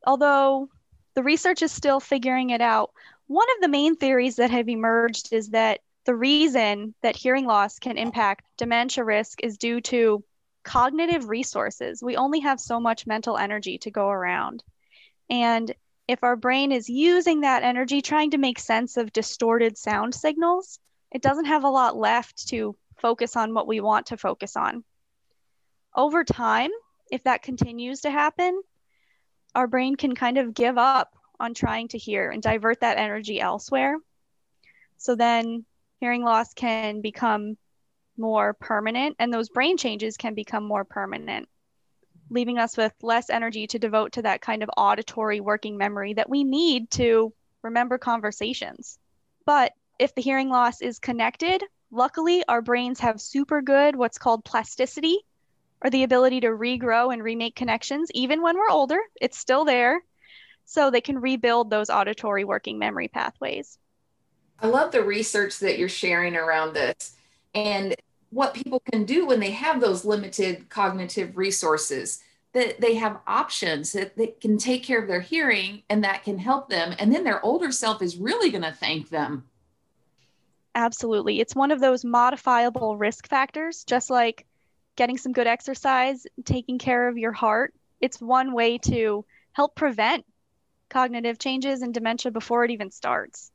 although 0.07 0.69
the 1.15 1.23
research 1.23 1.61
is 1.61 1.71
still 1.71 1.99
figuring 1.99 2.51
it 2.51 2.61
out, 2.61 2.91
one 3.27 3.47
of 3.55 3.61
the 3.61 3.69
main 3.69 3.95
theories 3.95 4.35
that 4.35 4.51
have 4.51 4.69
emerged 4.69 5.33
is 5.33 5.49
that 5.49 5.79
the 6.05 6.15
reason 6.15 6.93
that 7.01 7.15
hearing 7.15 7.45
loss 7.45 7.79
can 7.79 7.97
impact 7.97 8.45
dementia 8.57 9.03
risk 9.03 9.43
is 9.43 9.57
due 9.57 9.81
to 9.81 10.23
cognitive 10.63 11.29
resources. 11.29 12.03
We 12.03 12.15
only 12.15 12.41
have 12.41 12.59
so 12.59 12.79
much 12.79 13.07
mental 13.07 13.37
energy 13.37 13.77
to 13.79 13.91
go 13.91 14.09
around. 14.09 14.63
And 15.29 15.73
if 16.07 16.23
our 16.23 16.35
brain 16.35 16.71
is 16.71 16.89
using 16.89 17.41
that 17.41 17.63
energy 17.63 18.01
trying 18.01 18.31
to 18.31 18.37
make 18.37 18.59
sense 18.59 18.97
of 18.97 19.13
distorted 19.13 19.77
sound 19.77 20.13
signals, 20.13 20.79
it 21.11 21.21
doesn't 21.21 21.45
have 21.45 21.63
a 21.63 21.69
lot 21.69 21.97
left 21.97 22.47
to 22.49 22.75
focus 22.97 23.35
on 23.35 23.53
what 23.53 23.67
we 23.67 23.79
want 23.79 24.07
to 24.07 24.17
focus 24.17 24.55
on. 24.55 24.83
Over 25.95 26.23
time, 26.23 26.71
if 27.09 27.23
that 27.23 27.41
continues 27.41 28.01
to 28.01 28.11
happen, 28.11 28.61
our 29.55 29.67
brain 29.67 29.95
can 29.95 30.13
kind 30.13 30.37
of 30.37 30.53
give 30.53 30.77
up 30.77 31.15
on 31.39 31.53
trying 31.53 31.87
to 31.89 31.97
hear 31.97 32.29
and 32.29 32.43
divert 32.43 32.81
that 32.81 32.97
energy 32.97 33.39
elsewhere. 33.39 33.97
So 34.97 35.15
then 35.15 35.65
hearing 35.99 36.23
loss 36.23 36.53
can 36.53 37.01
become 37.01 37.57
more 38.17 38.53
permanent, 38.53 39.15
and 39.19 39.33
those 39.33 39.49
brain 39.49 39.77
changes 39.77 40.17
can 40.17 40.33
become 40.35 40.65
more 40.65 40.85
permanent, 40.85 41.49
leaving 42.29 42.57
us 42.57 42.77
with 42.77 42.93
less 43.01 43.29
energy 43.29 43.67
to 43.67 43.79
devote 43.79 44.13
to 44.13 44.21
that 44.21 44.41
kind 44.41 44.63
of 44.63 44.69
auditory 44.77 45.39
working 45.39 45.77
memory 45.77 46.13
that 46.13 46.29
we 46.29 46.43
need 46.43 46.89
to 46.91 47.33
remember 47.61 47.97
conversations. 47.97 48.97
But 49.45 49.73
if 49.99 50.15
the 50.15 50.21
hearing 50.21 50.49
loss 50.49 50.81
is 50.81 50.99
connected, 50.99 51.63
luckily 51.91 52.43
our 52.47 52.61
brains 52.61 52.99
have 52.99 53.21
super 53.21 53.61
good 53.61 53.95
what's 53.95 54.17
called 54.17 54.45
plasticity 54.45 55.19
or 55.81 55.89
the 55.89 56.03
ability 56.03 56.41
to 56.41 56.47
regrow 56.47 57.13
and 57.13 57.23
remake 57.23 57.55
connections 57.55 58.09
even 58.13 58.41
when 58.41 58.55
we're 58.55 58.69
older. 58.69 58.99
It's 59.19 59.37
still 59.37 59.65
there. 59.65 60.01
So 60.65 60.89
they 60.89 61.01
can 61.01 61.19
rebuild 61.19 61.69
those 61.69 61.89
auditory 61.89 62.43
working 62.43 62.79
memory 62.79 63.07
pathways. 63.07 63.77
I 64.59 64.67
love 64.67 64.91
the 64.91 65.03
research 65.03 65.59
that 65.59 65.77
you're 65.77 65.89
sharing 65.89 66.35
around 66.35 66.73
this 66.73 67.15
and 67.53 67.95
what 68.31 68.53
people 68.53 68.81
can 68.91 69.05
do 69.05 69.25
when 69.25 69.39
they 69.39 69.51
have 69.51 69.79
those 69.79 70.05
limited 70.05 70.69
cognitive 70.69 71.37
resources 71.37 72.19
that 72.53 72.79
they 72.79 72.95
have 72.95 73.19
options 73.27 73.91
that 73.91 74.15
they 74.15 74.27
can 74.27 74.57
take 74.57 74.83
care 74.83 75.01
of 75.01 75.07
their 75.07 75.21
hearing 75.21 75.83
and 75.89 76.03
that 76.03 76.23
can 76.23 76.37
help 76.37 76.69
them 76.69 76.95
and 76.99 77.13
then 77.13 77.23
their 77.23 77.43
older 77.45 77.71
self 77.71 78.01
is 78.01 78.17
really 78.17 78.49
going 78.49 78.63
to 78.63 78.71
thank 78.71 79.09
them 79.09 79.43
Absolutely. 80.75 81.39
It's 81.39 81.55
one 81.55 81.71
of 81.71 81.79
those 81.79 82.03
modifiable 82.03 82.97
risk 82.97 83.29
factors, 83.29 83.85
just 83.85 84.09
like 84.09 84.45
getting 84.95 85.17
some 85.17 85.31
good 85.31 85.47
exercise, 85.47 86.25
taking 86.45 86.77
care 86.77 87.07
of 87.07 87.17
your 87.17 87.31
heart. 87.31 87.73
It's 88.01 88.21
one 88.21 88.53
way 88.53 88.77
to 88.79 89.25
help 89.53 89.75
prevent 89.75 90.25
cognitive 90.89 91.39
changes 91.39 91.81
and 91.81 91.93
dementia 91.93 92.31
before 92.31 92.63
it 92.63 92.71
even 92.71 92.91
starts. 92.91 93.51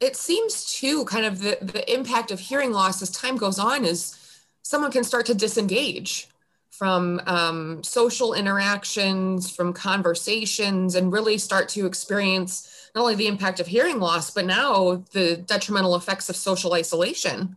It 0.00 0.16
seems 0.16 0.74
too 0.74 1.04
kind 1.06 1.24
of 1.24 1.40
the, 1.40 1.58
the 1.62 1.92
impact 1.92 2.30
of 2.30 2.40
hearing 2.40 2.72
loss 2.72 3.00
as 3.02 3.10
time 3.10 3.36
goes 3.36 3.58
on 3.58 3.84
is 3.84 4.16
someone 4.62 4.90
can 4.90 5.04
start 5.04 5.26
to 5.26 5.34
disengage 5.34 6.28
from 6.70 7.20
um, 7.26 7.82
social 7.82 8.34
interactions, 8.34 9.50
from 9.50 9.72
conversations, 9.72 10.94
and 10.94 11.10
really 11.10 11.38
start 11.38 11.70
to 11.70 11.86
experience 11.86 12.90
not 12.94 13.02
only 13.02 13.14
the 13.14 13.26
impact 13.26 13.60
of 13.60 13.66
hearing 13.66 13.98
loss, 13.98 14.30
but 14.30 14.44
now 14.44 15.02
the 15.12 15.36
detrimental 15.36 15.96
effects 15.96 16.28
of 16.28 16.36
social 16.36 16.74
isolation. 16.74 17.56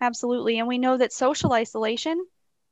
Absolutely. 0.00 0.58
And 0.58 0.68
we 0.68 0.78
know 0.78 0.96
that 0.96 1.12
social 1.12 1.52
isolation 1.52 2.24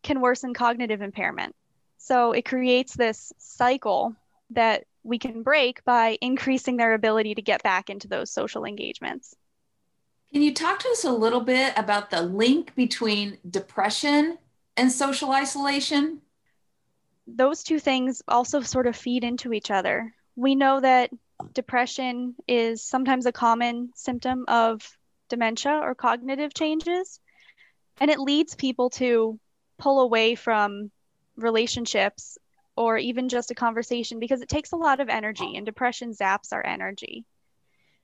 can 0.02 0.20
worsen 0.20 0.54
cognitive 0.54 1.00
impairment. 1.00 1.54
So 1.98 2.32
it 2.32 2.44
creates 2.44 2.94
this 2.94 3.32
cycle 3.38 4.14
that 4.50 4.84
we 5.02 5.18
can 5.18 5.42
break 5.42 5.84
by 5.84 6.18
increasing 6.20 6.76
their 6.76 6.94
ability 6.94 7.34
to 7.34 7.42
get 7.42 7.62
back 7.62 7.88
into 7.88 8.08
those 8.08 8.30
social 8.30 8.64
engagements. 8.64 9.34
Can 10.32 10.42
you 10.42 10.52
talk 10.52 10.80
to 10.80 10.88
us 10.88 11.04
a 11.04 11.12
little 11.12 11.40
bit 11.40 11.72
about 11.76 12.10
the 12.10 12.22
link 12.22 12.74
between 12.74 13.38
depression 13.48 14.38
and 14.76 14.90
social 14.90 15.30
isolation? 15.30 16.20
those 17.26 17.62
two 17.62 17.78
things 17.78 18.22
also 18.28 18.60
sort 18.60 18.86
of 18.86 18.96
feed 18.96 19.24
into 19.24 19.52
each 19.52 19.70
other. 19.70 20.14
We 20.36 20.54
know 20.54 20.80
that 20.80 21.10
depression 21.52 22.34
is 22.46 22.82
sometimes 22.82 23.26
a 23.26 23.32
common 23.32 23.90
symptom 23.94 24.44
of 24.48 24.96
dementia 25.34 25.80
or 25.82 25.94
cognitive 25.94 26.54
changes, 26.54 27.18
and 28.00 28.10
it 28.10 28.20
leads 28.20 28.54
people 28.54 28.90
to 28.90 29.38
pull 29.78 30.00
away 30.00 30.36
from 30.36 30.90
relationships 31.36 32.38
or 32.76 32.96
even 32.96 33.28
just 33.28 33.50
a 33.50 33.54
conversation 33.54 34.20
because 34.20 34.40
it 34.40 34.48
takes 34.48 34.72
a 34.72 34.76
lot 34.76 35.00
of 35.00 35.08
energy, 35.08 35.56
and 35.56 35.66
depression 35.66 36.12
zaps 36.12 36.52
our 36.52 36.64
energy. 36.64 37.24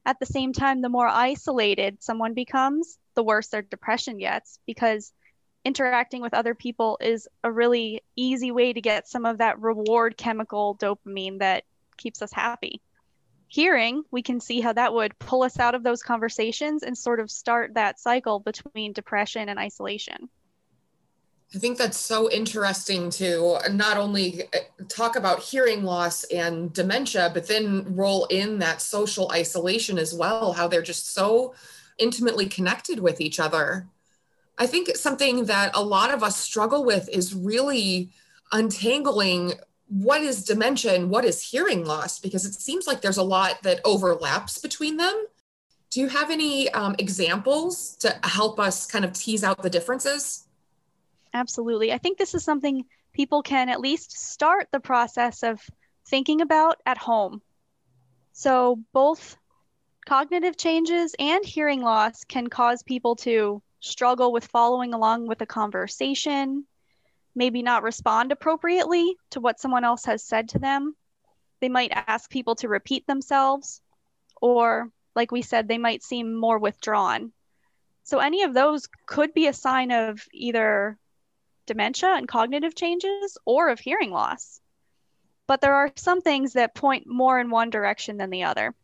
At 0.04 0.18
the 0.18 0.26
same 0.26 0.52
time, 0.52 0.80
the 0.80 0.88
more 0.88 1.06
isolated 1.06 2.02
someone 2.02 2.34
becomes, 2.34 2.99
the 3.14 3.22
worse 3.22 3.49
their 3.49 3.62
depression 3.62 4.18
gets 4.18 4.58
because 4.66 5.12
interacting 5.64 6.22
with 6.22 6.34
other 6.34 6.54
people 6.54 6.99
is 7.00 7.28
a 7.44 7.52
really 7.52 8.02
easy 8.16 8.50
way 8.50 8.72
to 8.72 8.80
get 8.80 9.08
some 9.08 9.26
of 9.26 9.38
that 9.38 9.60
reward 9.60 10.16
chemical 10.16 10.76
dopamine 10.76 11.38
that 11.38 11.64
keeps 11.96 12.22
us 12.22 12.32
happy. 12.32 12.80
Hearing, 13.52 14.04
we 14.12 14.23
can 14.23 14.38
see 14.38 14.61
how 14.61 14.73
that 14.75 14.95
would 14.95 15.19
pull 15.19 15.42
us 15.42 15.59
out 15.59 15.75
of 15.75 15.83
those 15.83 16.04
conversations 16.04 16.85
and 16.85 16.97
sort 16.97 17.19
of 17.19 17.33
start 17.33 17.75
that 17.75 17.99
cycle 17.99 18.38
between 18.38 18.92
depression 18.92 19.49
and 19.49 19.59
isolation. 19.59 20.28
I 21.52 21.59
think 21.59 21.76
that's 21.76 21.99
so 21.99 22.30
interesting 22.30 23.11
to 23.11 23.59
not 23.73 23.97
only 23.97 24.45
uh, 24.45 24.59
talk 24.88 25.16
about 25.16 25.40
hearing 25.40 25.83
loss 25.83 26.23
and 26.25 26.73
dementia, 26.73 27.33
but 27.35 27.49
then 27.49 27.97
roll 27.97 28.26
in 28.26 28.61
that 28.61 28.80
social 28.80 29.28
isolation 29.33 29.99
as 29.99 30.14
well, 30.14 30.52
how 30.52 30.69
they're 30.69 30.80
just 30.80 31.12
so 31.12 31.52
intimately 31.99 32.47
connected 32.47 33.00
with 33.00 33.21
each 33.21 33.40
other. 33.40 33.88
I 34.59 34.69
think 34.69 34.95
something 34.95 35.47
that 35.47 35.73
a 35.75 35.83
lot 35.83 36.14
of 36.14 36.23
us 36.23 36.37
struggle 36.37 36.85
with 36.85 37.09
is 37.09 37.35
really 37.35 38.11
untangling 38.52 39.54
what 39.90 40.23
is 40.23 40.44
dementia 40.44 40.94
and 40.94 41.11
what 41.11 41.25
is 41.25 41.42
hearing 41.42 41.85
loss, 41.85 42.20
because 42.20 42.47
it 42.47 42.54
seems 42.54 42.87
like 42.87 43.00
there's 43.00 43.16
a 43.16 43.23
lot 43.23 43.62
that 43.64 43.80
overlaps 43.85 44.59
between 44.59 44.97
them. 44.97 45.26
Do 45.90 46.00
you 46.00 46.06
have 46.06 46.30
any 46.30 46.70
um, 46.70 46.94
examples 46.99 47.97
to 47.97 48.16
help 48.23 48.61
us 48.61 48.87
kind 48.87 49.04
of 49.04 49.12
tease 49.12 49.42
out 49.42 49.62
the 49.62 49.70
differences? 49.70 50.47
Absolutely. 51.35 51.92
I 51.92 51.99
think 51.99 52.18
this 52.18 52.35
is 52.35 52.44
something 52.44 52.85
people 53.12 53.42
can 53.42 53.68
at 53.68 53.80
least 53.80 54.12
start 54.12 54.68
the 54.70 54.78
process 54.78 55.42
of 55.42 55.61
thinking 56.06 56.40
about 56.40 56.80
at 56.87 56.99
home. 56.99 57.42
So, 58.32 58.78
both 58.92 59.37
cognitive 60.06 60.56
changes 60.56 61.14
and 61.18 61.44
hearing 61.44 61.82
loss 61.82 62.25
can 62.25 62.47
cause 62.47 62.85
people 62.85 63.16
to 63.16 63.61
struggle 63.80 64.32
with 64.32 64.47
following 64.47 64.94
along 64.94 65.26
with 65.26 65.40
a 65.40 65.47
conversation, 65.47 66.64
maybe 67.40 67.62
not 67.62 67.82
respond 67.82 68.32
appropriately 68.32 69.16
to 69.30 69.40
what 69.40 69.59
someone 69.59 69.82
else 69.82 70.04
has 70.04 70.23
said 70.23 70.50
to 70.50 70.59
them. 70.59 70.94
They 71.61 71.70
might 71.70 71.90
ask 71.90 72.28
people 72.28 72.54
to 72.56 72.68
repeat 72.68 73.06
themselves, 73.06 73.80
or, 74.42 74.90
like 75.16 75.32
we 75.32 75.40
said, 75.40 75.66
they 75.66 75.78
might 75.78 76.02
seem 76.02 76.35
more 76.35 76.59
withdrawn. 76.59 77.32
So, 78.02 78.18
any 78.18 78.42
of 78.42 78.52
those 78.52 78.88
could 79.06 79.32
be 79.32 79.47
a 79.47 79.54
sign 79.54 79.90
of 79.90 80.23
either 80.35 80.99
dementia 81.64 82.11
and 82.11 82.28
cognitive 82.28 82.75
changes 82.75 83.38
or 83.47 83.70
of 83.70 83.80
hearing 83.80 84.11
loss. 84.11 84.61
But 85.47 85.62
there 85.62 85.75
are 85.76 85.92
some 85.97 86.20
things 86.20 86.52
that 86.52 86.75
point 86.75 87.06
more 87.06 87.40
in 87.40 87.49
one 87.49 87.70
direction 87.70 88.18
than 88.18 88.28
the 88.28 88.44
other. 88.44 88.75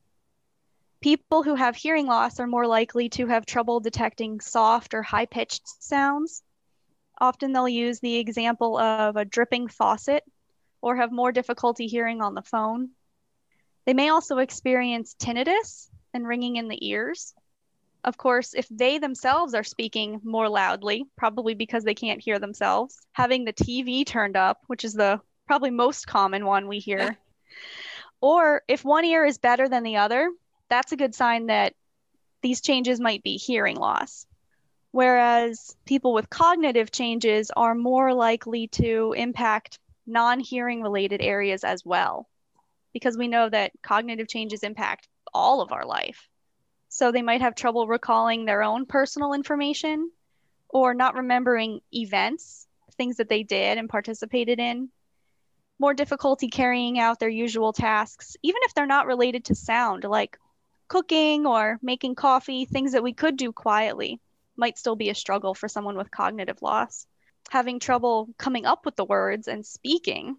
People 1.02 1.42
who 1.42 1.56
have 1.56 1.76
hearing 1.76 2.06
loss 2.06 2.40
are 2.40 2.46
more 2.46 2.66
likely 2.66 3.10
to 3.10 3.26
have 3.26 3.44
trouble 3.44 3.80
detecting 3.80 4.40
soft 4.40 4.94
or 4.94 5.02
high 5.02 5.26
pitched 5.26 5.68
sounds. 5.82 6.42
Often 7.18 7.52
they'll 7.52 7.68
use 7.68 8.00
the 8.00 8.16
example 8.16 8.78
of 8.78 9.16
a 9.16 9.25
dripping 9.25 9.68
faucet 9.68 10.25
or 10.82 10.96
have 10.96 11.12
more 11.12 11.32
difficulty 11.32 11.87
hearing 11.87 12.20
on 12.20 12.35
the 12.35 12.42
phone. 12.42 12.90
They 13.87 13.94
may 13.94 14.08
also 14.08 14.38
experience 14.38 15.14
tinnitus 15.18 15.88
and 16.12 16.26
ringing 16.26 16.56
in 16.56 16.68
the 16.68 16.88
ears. 16.88 17.35
Of 18.04 18.17
course, 18.17 18.54
if 18.54 18.69
they 18.69 18.99
themselves 18.99 19.54
are 19.54 19.64
speaking 19.64 20.21
more 20.23 20.49
loudly, 20.49 21.06
probably 21.17 21.54
because 21.54 21.84
they 21.84 21.95
can't 21.95 22.23
hear 22.23 22.38
themselves, 22.38 22.99
having 23.12 23.45
the 23.45 23.52
TV 23.52 24.06
turned 24.06 24.36
up, 24.36 24.62
which 24.67 24.84
is 24.84 24.95
the 24.95 25.21
probably 25.47 25.71
most 25.71 26.06
common 26.06 26.45
one 26.45 26.69
we 26.69 26.78
hear, 26.78 27.17
or 28.21 28.62
if 28.69 28.84
one 28.84 29.04
ear 29.04 29.25
is 29.25 29.38
better 29.38 29.69
than 29.69 29.82
the 29.82 29.97
other, 29.97 30.30
that's 30.69 30.93
a 30.93 30.97
good 30.97 31.14
sign 31.14 31.47
that 31.47 31.75
these 32.43 32.60
changes 32.60 33.00
might 33.00 33.23
be 33.23 33.36
hearing 33.36 33.76
loss. 33.76 34.26
Whereas 34.97 35.76
people 35.85 36.15
with 36.15 36.30
cognitive 36.30 36.91
changes 36.91 37.50
are 37.54 37.75
more 37.75 38.15
likely 38.15 38.69
to 38.69 39.13
impact 39.15 39.78
non 40.06 40.41
hearing 40.41 40.80
related 40.80 41.21
areas 41.21 41.65
as 41.65 41.85
well, 41.85 42.26
because 42.95 43.15
we 43.15 43.28
know 43.28 43.47
that 43.47 43.73
cognitive 43.82 44.26
changes 44.26 44.63
impact 44.63 45.06
all 45.35 45.61
of 45.61 45.71
our 45.71 45.85
life. 45.85 46.30
So 46.89 47.13
they 47.13 47.21
might 47.21 47.43
have 47.43 47.54
trouble 47.54 47.87
recalling 47.87 48.47
their 48.47 48.63
own 48.63 48.87
personal 48.87 49.35
information 49.35 50.11
or 50.67 50.95
not 50.95 51.15
remembering 51.15 51.80
events, 51.93 52.67
things 52.97 53.19
that 53.19 53.28
they 53.28 53.43
did 53.43 53.76
and 53.76 53.91
participated 53.91 54.59
in, 54.59 54.89
more 55.78 55.93
difficulty 55.93 56.49
carrying 56.49 56.99
out 56.99 57.21
their 57.21 57.28
usual 57.28 57.75
tasks, 57.75 58.39
even 58.43 58.63
if 58.63 58.73
they're 58.73 58.87
not 58.87 59.06
related 59.06 59.45
to 59.45 59.54
sound, 59.54 60.04
like 60.04 60.39
cooking 60.89 61.45
or 61.45 61.78
making 61.82 62.15
coffee, 62.15 62.65
things 62.65 62.93
that 62.93 63.02
we 63.02 63.13
could 63.13 63.37
do 63.37 63.52
quietly, 63.52 64.23
might 64.56 64.78
still 64.78 64.97
be 64.97 65.10
a 65.10 65.14
struggle 65.14 65.54
for 65.54 65.69
someone 65.69 65.97
with 65.97 66.10
cognitive 66.10 66.62
loss. 66.62 67.06
Having 67.50 67.80
trouble 67.80 68.28
coming 68.38 68.66
up 68.66 68.84
with 68.84 68.97
the 68.97 69.04
words 69.04 69.49
and 69.49 69.64
speaking, 69.64 70.36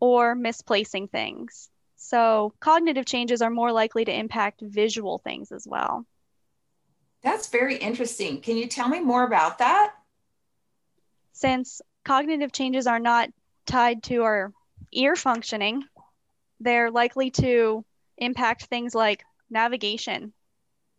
or 0.00 0.34
misplacing 0.34 1.08
things. 1.08 1.70
So, 1.96 2.52
cognitive 2.60 3.06
changes 3.06 3.40
are 3.40 3.50
more 3.50 3.72
likely 3.72 4.04
to 4.04 4.12
impact 4.12 4.60
visual 4.60 5.18
things 5.18 5.50
as 5.50 5.66
well. 5.66 6.06
That's 7.22 7.48
very 7.48 7.76
interesting. 7.76 8.40
Can 8.40 8.56
you 8.56 8.66
tell 8.66 8.88
me 8.88 9.00
more 9.00 9.24
about 9.24 9.58
that? 9.58 9.94
Since 11.32 11.80
cognitive 12.04 12.52
changes 12.52 12.86
are 12.86 13.00
not 13.00 13.30
tied 13.66 14.02
to 14.04 14.22
our 14.22 14.52
ear 14.92 15.16
functioning, 15.16 15.84
they're 16.60 16.90
likely 16.90 17.30
to 17.32 17.84
impact 18.18 18.66
things 18.66 18.94
like 18.94 19.24
navigation. 19.50 20.32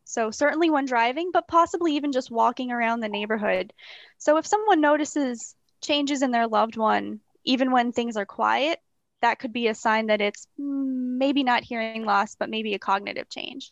So, 0.08 0.32
certainly 0.32 0.70
when 0.70 0.86
driving, 0.86 1.32
but 1.34 1.50
possibly 1.50 1.98
even 1.98 2.14
just 2.14 2.32
walking 2.32 2.72
around 2.72 3.02
the 3.02 3.10
neighborhood. 3.10 3.74
So, 4.18 4.38
if 4.38 4.48
someone 4.48 4.80
notices 4.80 5.54
changes 5.82 6.22
in 6.22 6.32
their 6.32 6.48
loved 6.48 6.78
one, 6.78 7.20
even 7.44 7.72
when 7.72 7.92
things 7.92 8.16
are 8.16 8.26
quiet, 8.26 8.80
that 9.22 9.40
could 9.40 9.52
be 9.52 9.68
a 9.68 9.76
sign 9.76 10.08
that 10.08 10.22
it's 10.22 10.48
maybe 10.58 11.44
not 11.44 11.64
hearing 11.64 12.06
loss, 12.06 12.36
but 12.36 12.50
maybe 12.50 12.74
a 12.74 12.80
cognitive 12.80 13.28
change. 13.28 13.72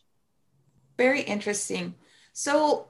Very 0.97 1.21
interesting. 1.21 1.95
So, 2.33 2.87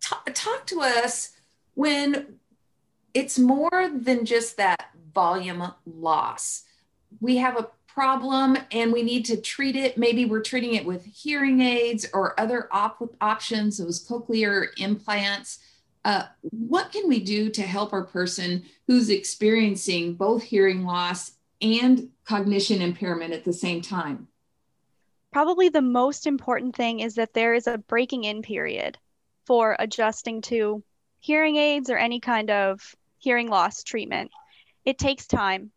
t- 0.00 0.32
talk 0.32 0.66
to 0.68 0.80
us 0.80 1.32
when 1.74 2.38
it's 3.12 3.38
more 3.38 3.90
than 3.94 4.24
just 4.24 4.56
that 4.56 4.90
volume 5.12 5.74
loss. 5.84 6.62
We 7.20 7.36
have 7.36 7.58
a 7.58 7.68
problem 7.94 8.56
and 8.70 8.92
we 8.92 9.02
need 9.02 9.24
to 9.26 9.40
treat 9.40 9.76
it. 9.76 9.98
Maybe 9.98 10.24
we're 10.24 10.42
treating 10.42 10.74
it 10.74 10.84
with 10.84 11.04
hearing 11.04 11.60
aids 11.60 12.06
or 12.12 12.38
other 12.38 12.68
op- 12.70 13.14
options, 13.20 13.78
those 13.78 14.06
cochlear 14.06 14.68
implants. 14.78 15.58
Uh, 16.04 16.24
what 16.42 16.92
can 16.92 17.08
we 17.08 17.20
do 17.20 17.50
to 17.50 17.62
help 17.62 17.92
our 17.92 18.04
person 18.04 18.64
who's 18.86 19.10
experiencing 19.10 20.14
both 20.14 20.42
hearing 20.42 20.84
loss 20.84 21.32
and 21.60 22.08
cognition 22.24 22.80
impairment 22.80 23.32
at 23.32 23.44
the 23.44 23.52
same 23.52 23.82
time? 23.82 24.28
Probably 25.32 25.68
the 25.68 25.82
most 25.82 26.26
important 26.26 26.74
thing 26.74 27.00
is 27.00 27.16
that 27.16 27.34
there 27.34 27.54
is 27.54 27.66
a 27.66 27.78
breaking 27.78 28.24
in 28.24 28.42
period 28.42 28.98
for 29.46 29.76
adjusting 29.78 30.40
to 30.42 30.82
hearing 31.18 31.56
aids 31.56 31.90
or 31.90 31.98
any 31.98 32.20
kind 32.20 32.50
of 32.50 32.94
hearing 33.18 33.48
loss 33.48 33.82
treatment. 33.84 34.30
It 34.84 34.98
takes 34.98 35.26
time 35.26 35.70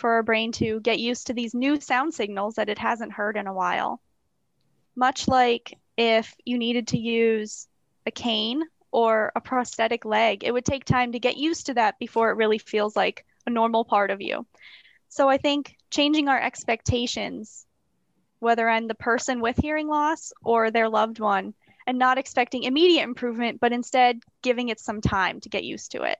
for 0.00 0.12
our 0.14 0.22
brain 0.22 0.50
to 0.50 0.80
get 0.80 0.98
used 0.98 1.26
to 1.26 1.34
these 1.34 1.54
new 1.54 1.78
sound 1.78 2.14
signals 2.14 2.54
that 2.54 2.70
it 2.70 2.78
hasn't 2.78 3.12
heard 3.12 3.36
in 3.36 3.46
a 3.46 3.52
while. 3.52 4.00
Much 4.96 5.28
like 5.28 5.78
if 5.96 6.34
you 6.46 6.56
needed 6.56 6.88
to 6.88 6.98
use 6.98 7.68
a 8.06 8.10
cane 8.10 8.62
or 8.90 9.30
a 9.36 9.40
prosthetic 9.40 10.06
leg, 10.06 10.42
it 10.42 10.52
would 10.52 10.64
take 10.64 10.84
time 10.84 11.12
to 11.12 11.18
get 11.18 11.36
used 11.36 11.66
to 11.66 11.74
that 11.74 11.98
before 11.98 12.30
it 12.30 12.36
really 12.36 12.58
feels 12.58 12.96
like 12.96 13.26
a 13.46 13.50
normal 13.50 13.84
part 13.84 14.10
of 14.10 14.22
you. 14.22 14.46
So 15.10 15.28
I 15.28 15.36
think 15.36 15.76
changing 15.90 16.28
our 16.28 16.40
expectations, 16.40 17.66
whether 18.38 18.68
I'm 18.68 18.88
the 18.88 18.94
person 18.94 19.40
with 19.40 19.58
hearing 19.58 19.86
loss 19.86 20.32
or 20.42 20.70
their 20.70 20.88
loved 20.88 21.20
one, 21.20 21.52
and 21.86 21.98
not 21.98 22.18
expecting 22.18 22.62
immediate 22.62 23.02
improvement, 23.02 23.60
but 23.60 23.72
instead 23.72 24.20
giving 24.42 24.68
it 24.68 24.80
some 24.80 25.00
time 25.00 25.40
to 25.40 25.48
get 25.50 25.64
used 25.64 25.92
to 25.92 26.02
it. 26.04 26.18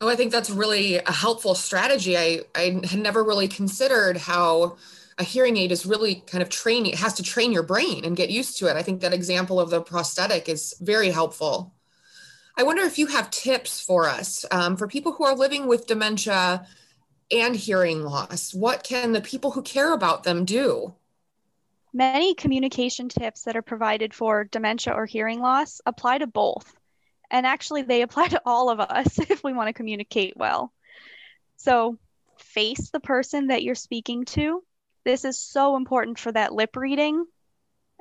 Oh, 0.00 0.08
I 0.08 0.16
think 0.16 0.30
that's 0.30 0.50
really 0.50 0.96
a 0.96 1.12
helpful 1.12 1.54
strategy. 1.54 2.16
I, 2.16 2.40
I 2.54 2.80
had 2.88 3.00
never 3.00 3.24
really 3.24 3.48
considered 3.48 4.16
how 4.16 4.76
a 5.18 5.24
hearing 5.24 5.56
aid 5.56 5.72
is 5.72 5.84
really 5.84 6.22
kind 6.26 6.42
of 6.42 6.48
training, 6.48 6.92
it 6.92 6.98
has 6.98 7.14
to 7.14 7.22
train 7.24 7.50
your 7.50 7.64
brain 7.64 8.04
and 8.04 8.16
get 8.16 8.30
used 8.30 8.56
to 8.58 8.68
it. 8.68 8.76
I 8.76 8.82
think 8.82 9.00
that 9.00 9.12
example 9.12 9.58
of 9.58 9.70
the 9.70 9.80
prosthetic 9.80 10.48
is 10.48 10.74
very 10.80 11.10
helpful. 11.10 11.74
I 12.56 12.62
wonder 12.62 12.82
if 12.82 12.98
you 12.98 13.08
have 13.08 13.30
tips 13.30 13.80
for 13.80 14.08
us 14.08 14.44
um, 14.52 14.76
for 14.76 14.86
people 14.86 15.12
who 15.12 15.24
are 15.24 15.34
living 15.34 15.66
with 15.66 15.88
dementia 15.88 16.66
and 17.30 17.54
hearing 17.54 18.02
loss? 18.02 18.54
What 18.54 18.84
can 18.84 19.12
the 19.12 19.20
people 19.20 19.50
who 19.50 19.62
care 19.62 19.92
about 19.92 20.24
them 20.24 20.44
do? 20.44 20.94
Many 21.92 22.34
communication 22.34 23.08
tips 23.08 23.42
that 23.42 23.56
are 23.56 23.62
provided 23.62 24.14
for 24.14 24.44
dementia 24.44 24.92
or 24.92 25.06
hearing 25.06 25.40
loss 25.40 25.80
apply 25.86 26.18
to 26.18 26.26
both. 26.26 26.77
And 27.30 27.46
actually, 27.46 27.82
they 27.82 28.02
apply 28.02 28.28
to 28.28 28.42
all 28.44 28.70
of 28.70 28.80
us 28.80 29.18
if 29.30 29.42
we 29.42 29.52
want 29.52 29.68
to 29.68 29.72
communicate 29.72 30.36
well. 30.36 30.72
So, 31.56 31.98
face 32.36 32.90
the 32.90 33.00
person 33.00 33.48
that 33.48 33.62
you're 33.62 33.74
speaking 33.74 34.24
to. 34.26 34.62
This 35.04 35.24
is 35.24 35.38
so 35.40 35.76
important 35.76 36.18
for 36.18 36.30
that 36.32 36.54
lip 36.54 36.76
reading 36.76 37.24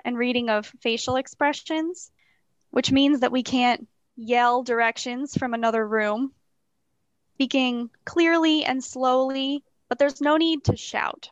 and 0.06 0.18
reading 0.18 0.50
of 0.50 0.72
facial 0.82 1.16
expressions, 1.16 2.12
which 2.70 2.92
means 2.92 3.22
that 3.22 3.32
we 3.32 3.44
can't 3.44 3.88
yell 4.16 4.64
directions 4.64 5.36
from 5.36 5.54
another 5.54 5.88
room. 5.88 6.34
Speaking 7.36 7.90
clearly 8.04 8.66
and 8.66 8.84
slowly, 8.84 9.64
but 9.90 10.00
there's 10.00 10.22
no 10.22 10.38
need 10.38 10.66
to 10.66 10.76
shout 10.76 11.30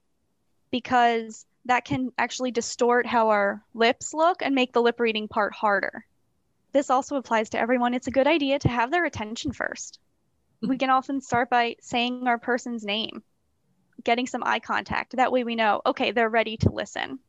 because 0.71 1.45
that 1.65 1.85
can 1.85 2.11
actually 2.17 2.51
distort 2.51 3.05
how 3.05 3.29
our 3.29 3.63
lips 3.73 4.13
look 4.13 4.41
and 4.41 4.53
make 4.53 4.71
the 4.71 4.81
lip 4.81 4.99
reading 4.99 5.27
part 5.27 5.53
harder. 5.53 6.05
This 6.75 6.89
also 6.89 7.15
applies 7.15 7.51
to 7.51 7.57
everyone. 7.57 7.93
It's 7.93 8.07
a 8.07 8.11
good 8.11 8.27
idea 8.27 8.59
to 8.59 8.67
have 8.67 8.91
their 8.91 9.05
attention 9.05 9.53
first. 9.53 9.97
We 10.61 10.67
mm-hmm. 10.67 10.77
can 10.79 10.89
often 10.89 11.21
start 11.21 11.49
by 11.49 11.77
saying 11.79 12.27
our 12.27 12.37
person's 12.37 12.83
name, 12.83 13.23
getting 14.03 14.27
some 14.27 14.43
eye 14.43 14.59
contact. 14.59 15.15
That 15.15 15.31
way 15.31 15.45
we 15.45 15.55
know, 15.55 15.81
okay, 15.85 16.11
they're 16.11 16.27
ready 16.27 16.57
to 16.57 16.71
listen. 16.71 17.19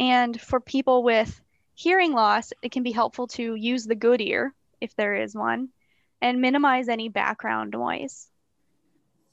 And 0.00 0.40
for 0.40 0.58
people 0.58 1.04
with 1.04 1.40
hearing 1.74 2.12
loss, 2.12 2.52
it 2.60 2.72
can 2.72 2.82
be 2.82 2.90
helpful 2.90 3.28
to 3.28 3.54
use 3.54 3.84
the 3.84 3.94
good 3.94 4.20
ear, 4.20 4.52
if 4.80 4.96
there 4.96 5.14
is 5.14 5.32
one, 5.32 5.68
and 6.20 6.40
minimize 6.40 6.88
any 6.88 7.08
background 7.08 7.70
noise. 7.70 8.26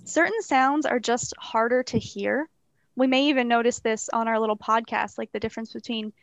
Certain 0.06 0.44
sounds 0.44 0.86
are 0.86 1.00
just 1.00 1.34
harder 1.40 1.82
to 1.82 1.98
hear 1.98 2.48
we 2.96 3.08
may 3.08 3.30
even 3.30 3.48
notice 3.48 3.80
this 3.80 4.10
on 4.14 4.28
our 4.28 4.40
little 4.40 4.58
podcast, 4.58 5.18
like 5.18 5.32
the 5.32 5.40
difference 5.40 5.74
between 5.74 6.14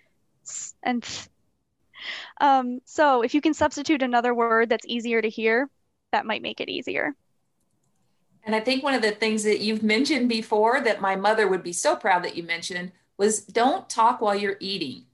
s 0.45 0.75
and 0.81 1.03
th. 1.03 1.29
Um, 2.41 2.81
so 2.85 3.23
if 3.23 3.35
you 3.35 3.41
can 3.41 3.55
substitute 3.55 4.03
another 4.03 4.35
word 4.35 4.69
that's 4.69 4.87
easier 4.87 5.21
to 5.21 5.29
hear, 5.29 5.69
that 6.13 6.27
might 6.27 6.43
make 6.43 6.61
it 6.61 6.69
easier. 6.69 7.15
And 8.45 8.55
I 8.55 8.61
think 8.61 8.83
one 8.83 8.95
of 8.95 9.03
the 9.03 9.13
things 9.13 9.43
that 9.45 9.61
you've 9.61 9.83
mentioned 9.83 10.29
before 10.29 10.81
that 10.83 11.01
my 11.01 11.17
mother 11.17 11.49
would 11.49 11.63
be 11.63 11.73
so 11.73 11.97
proud 11.97 12.25
that 12.25 12.37
you 12.37 12.43
mentioned 12.43 12.93
was 13.17 13.41
don't 13.41 13.89
talk 13.89 14.21
while 14.21 14.37
you're 14.37 14.57
eating. 14.61 15.05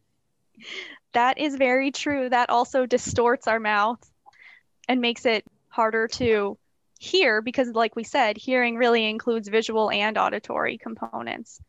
That 1.12 1.38
is 1.38 1.57
very 1.57 1.90
true. 1.90 2.29
That 2.29 2.50
also 2.50 2.87
distorts 2.87 3.46
our 3.46 3.61
mouth 3.61 3.98
and 4.88 5.00
makes 5.00 5.24
it 5.26 5.44
harder 5.68 6.09
to 6.09 6.59
hear 7.00 7.40
because 7.40 7.68
like 7.68 7.96
we 7.96 8.05
said 8.05 8.37
hearing 8.37 8.76
really 8.76 9.09
includes 9.09 9.48
visual 9.48 9.90
and 9.90 10.18
auditory 10.18 10.76
components 10.76 11.62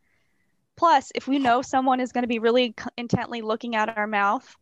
plus 0.76 1.10
if 1.14 1.26
we 1.26 1.38
know 1.38 1.62
someone 1.62 2.00
is 2.00 2.12
going 2.12 2.22
to 2.22 2.28
be 2.28 2.38
really 2.38 2.74
intently 2.98 3.40
looking 3.40 3.74
at 3.74 3.96
our 3.96 4.06
mouth 4.06 4.56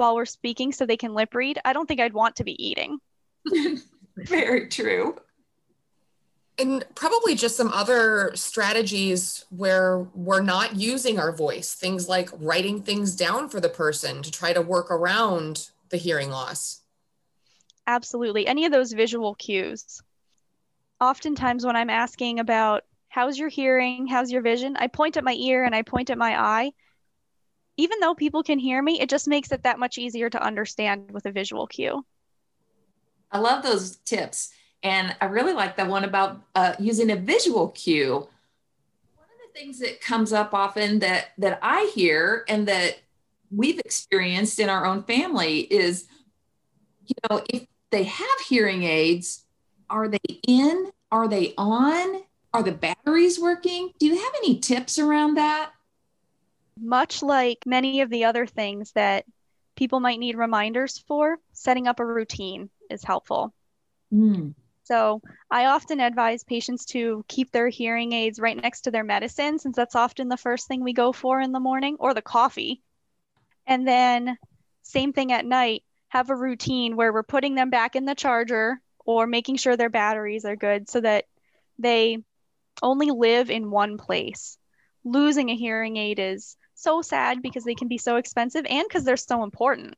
while 0.00 0.16
we're 0.16 0.24
speaking 0.24 0.72
so 0.72 0.84
they 0.84 0.96
can 0.96 1.14
lip 1.14 1.34
read 1.34 1.58
i 1.64 1.72
don't 1.72 1.86
think 1.86 2.00
i'd 2.00 2.12
want 2.12 2.34
to 2.36 2.44
be 2.44 2.56
eating. 2.64 2.98
Very 4.16 4.68
true. 4.68 5.16
And 6.58 6.84
probably 6.94 7.34
just 7.34 7.56
some 7.56 7.72
other 7.72 8.32
strategies 8.34 9.46
where 9.48 10.00
we're 10.14 10.42
not 10.42 10.76
using 10.76 11.18
our 11.18 11.32
voice 11.32 11.74
things 11.74 12.08
like 12.08 12.28
writing 12.38 12.82
things 12.82 13.16
down 13.16 13.48
for 13.48 13.60
the 13.60 13.68
person 13.68 14.22
to 14.22 14.30
try 14.30 14.52
to 14.52 14.60
work 14.60 14.90
around 14.90 15.70
the 15.88 15.96
hearing 15.96 16.30
loss. 16.30 16.82
Absolutely. 17.86 18.46
Any 18.46 18.66
of 18.66 18.72
those 18.72 18.92
visual 18.92 19.34
cues. 19.34 20.02
Oftentimes 21.00 21.64
when 21.64 21.76
I'm 21.76 21.90
asking 21.90 22.40
about 22.40 22.84
how's 23.08 23.38
your 23.38 23.48
hearing, 23.48 24.06
how's 24.06 24.30
your 24.30 24.42
vision, 24.42 24.76
I 24.78 24.88
point 24.88 25.16
at 25.16 25.24
my 25.24 25.32
ear 25.32 25.64
and 25.64 25.74
I 25.74 25.82
point 25.82 26.10
at 26.10 26.18
my 26.18 26.38
eye. 26.38 26.72
Even 27.80 27.98
though 28.00 28.14
people 28.14 28.42
can 28.42 28.58
hear 28.58 28.82
me, 28.82 29.00
it 29.00 29.08
just 29.08 29.26
makes 29.26 29.50
it 29.52 29.62
that 29.62 29.78
much 29.78 29.96
easier 29.96 30.28
to 30.28 30.42
understand 30.42 31.10
with 31.12 31.24
a 31.24 31.32
visual 31.32 31.66
cue. 31.66 32.04
I 33.32 33.38
love 33.38 33.62
those 33.62 33.96
tips. 34.04 34.50
And 34.82 35.16
I 35.18 35.24
really 35.24 35.54
like 35.54 35.78
the 35.78 35.86
one 35.86 36.04
about 36.04 36.42
uh, 36.54 36.74
using 36.78 37.10
a 37.10 37.16
visual 37.16 37.68
cue. 37.68 38.28
One 39.14 39.28
of 39.28 39.40
the 39.46 39.58
things 39.58 39.78
that 39.78 40.02
comes 40.02 40.30
up 40.30 40.52
often 40.52 40.98
that, 40.98 41.28
that 41.38 41.58
I 41.62 41.90
hear 41.94 42.44
and 42.48 42.68
that 42.68 42.98
we've 43.50 43.78
experienced 43.78 44.58
in 44.58 44.68
our 44.68 44.84
own 44.84 45.02
family 45.04 45.60
is, 45.60 46.06
you 47.06 47.14
know, 47.30 47.42
if 47.48 47.64
they 47.90 48.04
have 48.04 48.40
hearing 48.46 48.82
aids, 48.82 49.46
are 49.88 50.06
they 50.06 50.18
in? 50.46 50.90
Are 51.10 51.28
they 51.28 51.54
on? 51.56 52.24
Are 52.52 52.62
the 52.62 52.72
batteries 52.72 53.40
working? 53.40 53.92
Do 53.98 54.04
you 54.04 54.16
have 54.16 54.34
any 54.44 54.58
tips 54.58 54.98
around 54.98 55.36
that? 55.36 55.72
Much 56.80 57.22
like 57.22 57.58
many 57.66 58.00
of 58.00 58.10
the 58.10 58.24
other 58.24 58.46
things 58.46 58.92
that 58.92 59.24
people 59.76 60.00
might 60.00 60.18
need 60.18 60.36
reminders 60.36 60.98
for, 60.98 61.38
setting 61.52 61.86
up 61.86 62.00
a 62.00 62.04
routine 62.04 62.70
is 62.88 63.04
helpful. 63.04 63.54
Mm. 64.12 64.54
So, 64.84 65.20
I 65.50 65.66
often 65.66 66.00
advise 66.00 66.42
patients 66.42 66.86
to 66.86 67.24
keep 67.28 67.52
their 67.52 67.68
hearing 67.68 68.12
aids 68.12 68.40
right 68.40 68.56
next 68.56 68.82
to 68.82 68.90
their 68.90 69.04
medicine, 69.04 69.58
since 69.58 69.76
that's 69.76 69.94
often 69.94 70.28
the 70.28 70.36
first 70.36 70.66
thing 70.66 70.82
we 70.82 70.92
go 70.92 71.12
for 71.12 71.40
in 71.40 71.52
the 71.52 71.60
morning, 71.60 71.96
or 72.00 72.14
the 72.14 72.22
coffee. 72.22 72.82
And 73.66 73.86
then, 73.86 74.36
same 74.82 75.12
thing 75.12 75.32
at 75.32 75.44
night, 75.44 75.84
have 76.08 76.30
a 76.30 76.34
routine 76.34 76.96
where 76.96 77.12
we're 77.12 77.22
putting 77.22 77.54
them 77.54 77.70
back 77.70 77.94
in 77.94 78.04
the 78.04 78.16
charger 78.16 78.80
or 79.04 79.26
making 79.26 79.56
sure 79.56 79.76
their 79.76 79.90
batteries 79.90 80.44
are 80.44 80.56
good 80.56 80.88
so 80.88 81.00
that 81.00 81.26
they 81.78 82.18
only 82.82 83.10
live 83.10 83.50
in 83.50 83.70
one 83.70 83.96
place. 83.96 84.58
Losing 85.04 85.50
a 85.50 85.56
hearing 85.56 85.96
aid 85.96 86.18
is 86.18 86.56
so 86.80 87.02
sad 87.02 87.42
because 87.42 87.64
they 87.64 87.74
can 87.74 87.88
be 87.88 87.98
so 87.98 88.16
expensive 88.16 88.64
and 88.68 88.84
because 88.88 89.04
they're 89.04 89.16
so 89.16 89.42
important. 89.42 89.94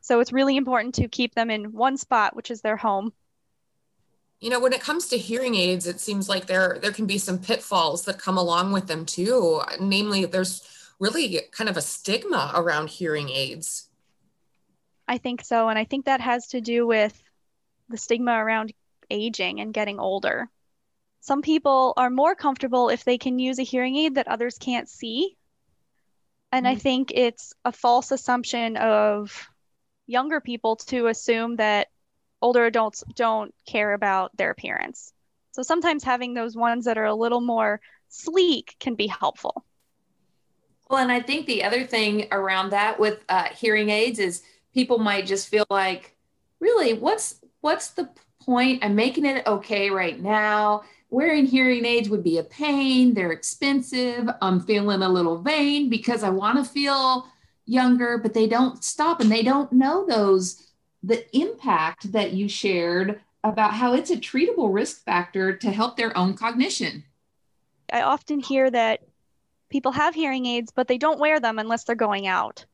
So 0.00 0.20
it's 0.20 0.32
really 0.32 0.56
important 0.56 0.94
to 0.96 1.08
keep 1.08 1.34
them 1.34 1.50
in 1.50 1.72
one 1.72 1.96
spot, 1.96 2.36
which 2.36 2.50
is 2.50 2.60
their 2.60 2.76
home. 2.76 3.12
You 4.40 4.50
know, 4.50 4.60
when 4.60 4.72
it 4.72 4.80
comes 4.80 5.08
to 5.08 5.18
hearing 5.18 5.56
aids, 5.56 5.86
it 5.86 6.00
seems 6.00 6.28
like 6.28 6.46
there 6.46 6.78
there 6.80 6.92
can 6.92 7.06
be 7.06 7.18
some 7.18 7.38
pitfalls 7.38 8.04
that 8.04 8.20
come 8.20 8.38
along 8.38 8.72
with 8.72 8.86
them 8.86 9.04
too. 9.04 9.60
Namely, 9.80 10.26
there's 10.26 10.62
really 11.00 11.40
kind 11.50 11.68
of 11.68 11.76
a 11.76 11.82
stigma 11.82 12.52
around 12.54 12.90
hearing 12.90 13.30
aids. 13.30 13.88
I 15.08 15.18
think 15.18 15.42
so, 15.42 15.68
and 15.68 15.78
I 15.78 15.84
think 15.84 16.04
that 16.04 16.20
has 16.20 16.48
to 16.48 16.60
do 16.60 16.86
with 16.86 17.20
the 17.88 17.96
stigma 17.96 18.32
around 18.32 18.72
aging 19.10 19.60
and 19.60 19.74
getting 19.74 19.98
older. 19.98 20.48
Some 21.20 21.42
people 21.42 21.94
are 21.96 22.10
more 22.10 22.34
comfortable 22.34 22.90
if 22.90 23.04
they 23.04 23.18
can 23.18 23.38
use 23.38 23.58
a 23.58 23.64
hearing 23.64 23.96
aid 23.96 24.14
that 24.14 24.28
others 24.28 24.58
can't 24.58 24.88
see. 24.88 25.36
And 26.52 26.66
mm-hmm. 26.66 26.76
I 26.76 26.78
think 26.78 27.12
it's 27.14 27.52
a 27.64 27.72
false 27.72 28.10
assumption 28.10 28.76
of 28.76 29.48
younger 30.06 30.40
people 30.40 30.76
to 30.76 31.06
assume 31.06 31.56
that 31.56 31.88
older 32.40 32.64
adults 32.66 33.04
don't 33.14 33.54
care 33.66 33.92
about 33.92 34.36
their 34.36 34.50
appearance. 34.50 35.12
So 35.52 35.62
sometimes 35.62 36.04
having 36.04 36.34
those 36.34 36.56
ones 36.56 36.84
that 36.84 36.98
are 36.98 37.04
a 37.04 37.14
little 37.14 37.40
more 37.40 37.80
sleek 38.08 38.76
can 38.80 38.94
be 38.94 39.06
helpful. 39.06 39.64
Well, 40.88 41.00
and 41.00 41.12
I 41.12 41.20
think 41.20 41.46
the 41.46 41.64
other 41.64 41.84
thing 41.84 42.28
around 42.30 42.70
that 42.70 42.98
with 42.98 43.20
uh, 43.28 43.48
hearing 43.54 43.90
aids 43.90 44.18
is 44.18 44.42
people 44.72 44.98
might 44.98 45.26
just 45.26 45.48
feel 45.48 45.66
like, 45.68 46.16
really, 46.60 46.94
what's 46.94 47.40
what's 47.60 47.90
the 47.90 48.08
point? 48.40 48.84
I'm 48.84 48.94
making 48.94 49.26
it 49.26 49.46
okay 49.46 49.90
right 49.90 50.18
now. 50.18 50.82
Wearing 51.10 51.46
hearing 51.46 51.86
aids 51.86 52.10
would 52.10 52.22
be 52.22 52.38
a 52.38 52.42
pain. 52.42 53.14
They're 53.14 53.32
expensive. 53.32 54.28
I'm 54.42 54.60
feeling 54.60 55.02
a 55.02 55.08
little 55.08 55.38
vain 55.38 55.88
because 55.88 56.22
I 56.22 56.30
want 56.30 56.58
to 56.58 56.70
feel 56.70 57.26
younger, 57.64 58.18
but 58.18 58.34
they 58.34 58.46
don't 58.46 58.84
stop 58.84 59.20
and 59.20 59.30
they 59.30 59.42
don't 59.42 59.72
know 59.72 60.06
those 60.06 60.64
the 61.02 61.24
impact 61.36 62.12
that 62.12 62.32
you 62.32 62.48
shared 62.48 63.20
about 63.44 63.72
how 63.72 63.94
it's 63.94 64.10
a 64.10 64.16
treatable 64.16 64.72
risk 64.74 65.04
factor 65.04 65.56
to 65.56 65.70
help 65.70 65.96
their 65.96 66.16
own 66.16 66.34
cognition. 66.34 67.04
I 67.92 68.02
often 68.02 68.40
hear 68.40 68.70
that 68.70 69.00
people 69.70 69.92
have 69.92 70.14
hearing 70.14 70.44
aids, 70.46 70.72
but 70.74 70.88
they 70.88 70.98
don't 70.98 71.20
wear 71.20 71.40
them 71.40 71.58
unless 71.58 71.84
they're 71.84 71.94
going 71.94 72.26
out. 72.26 72.66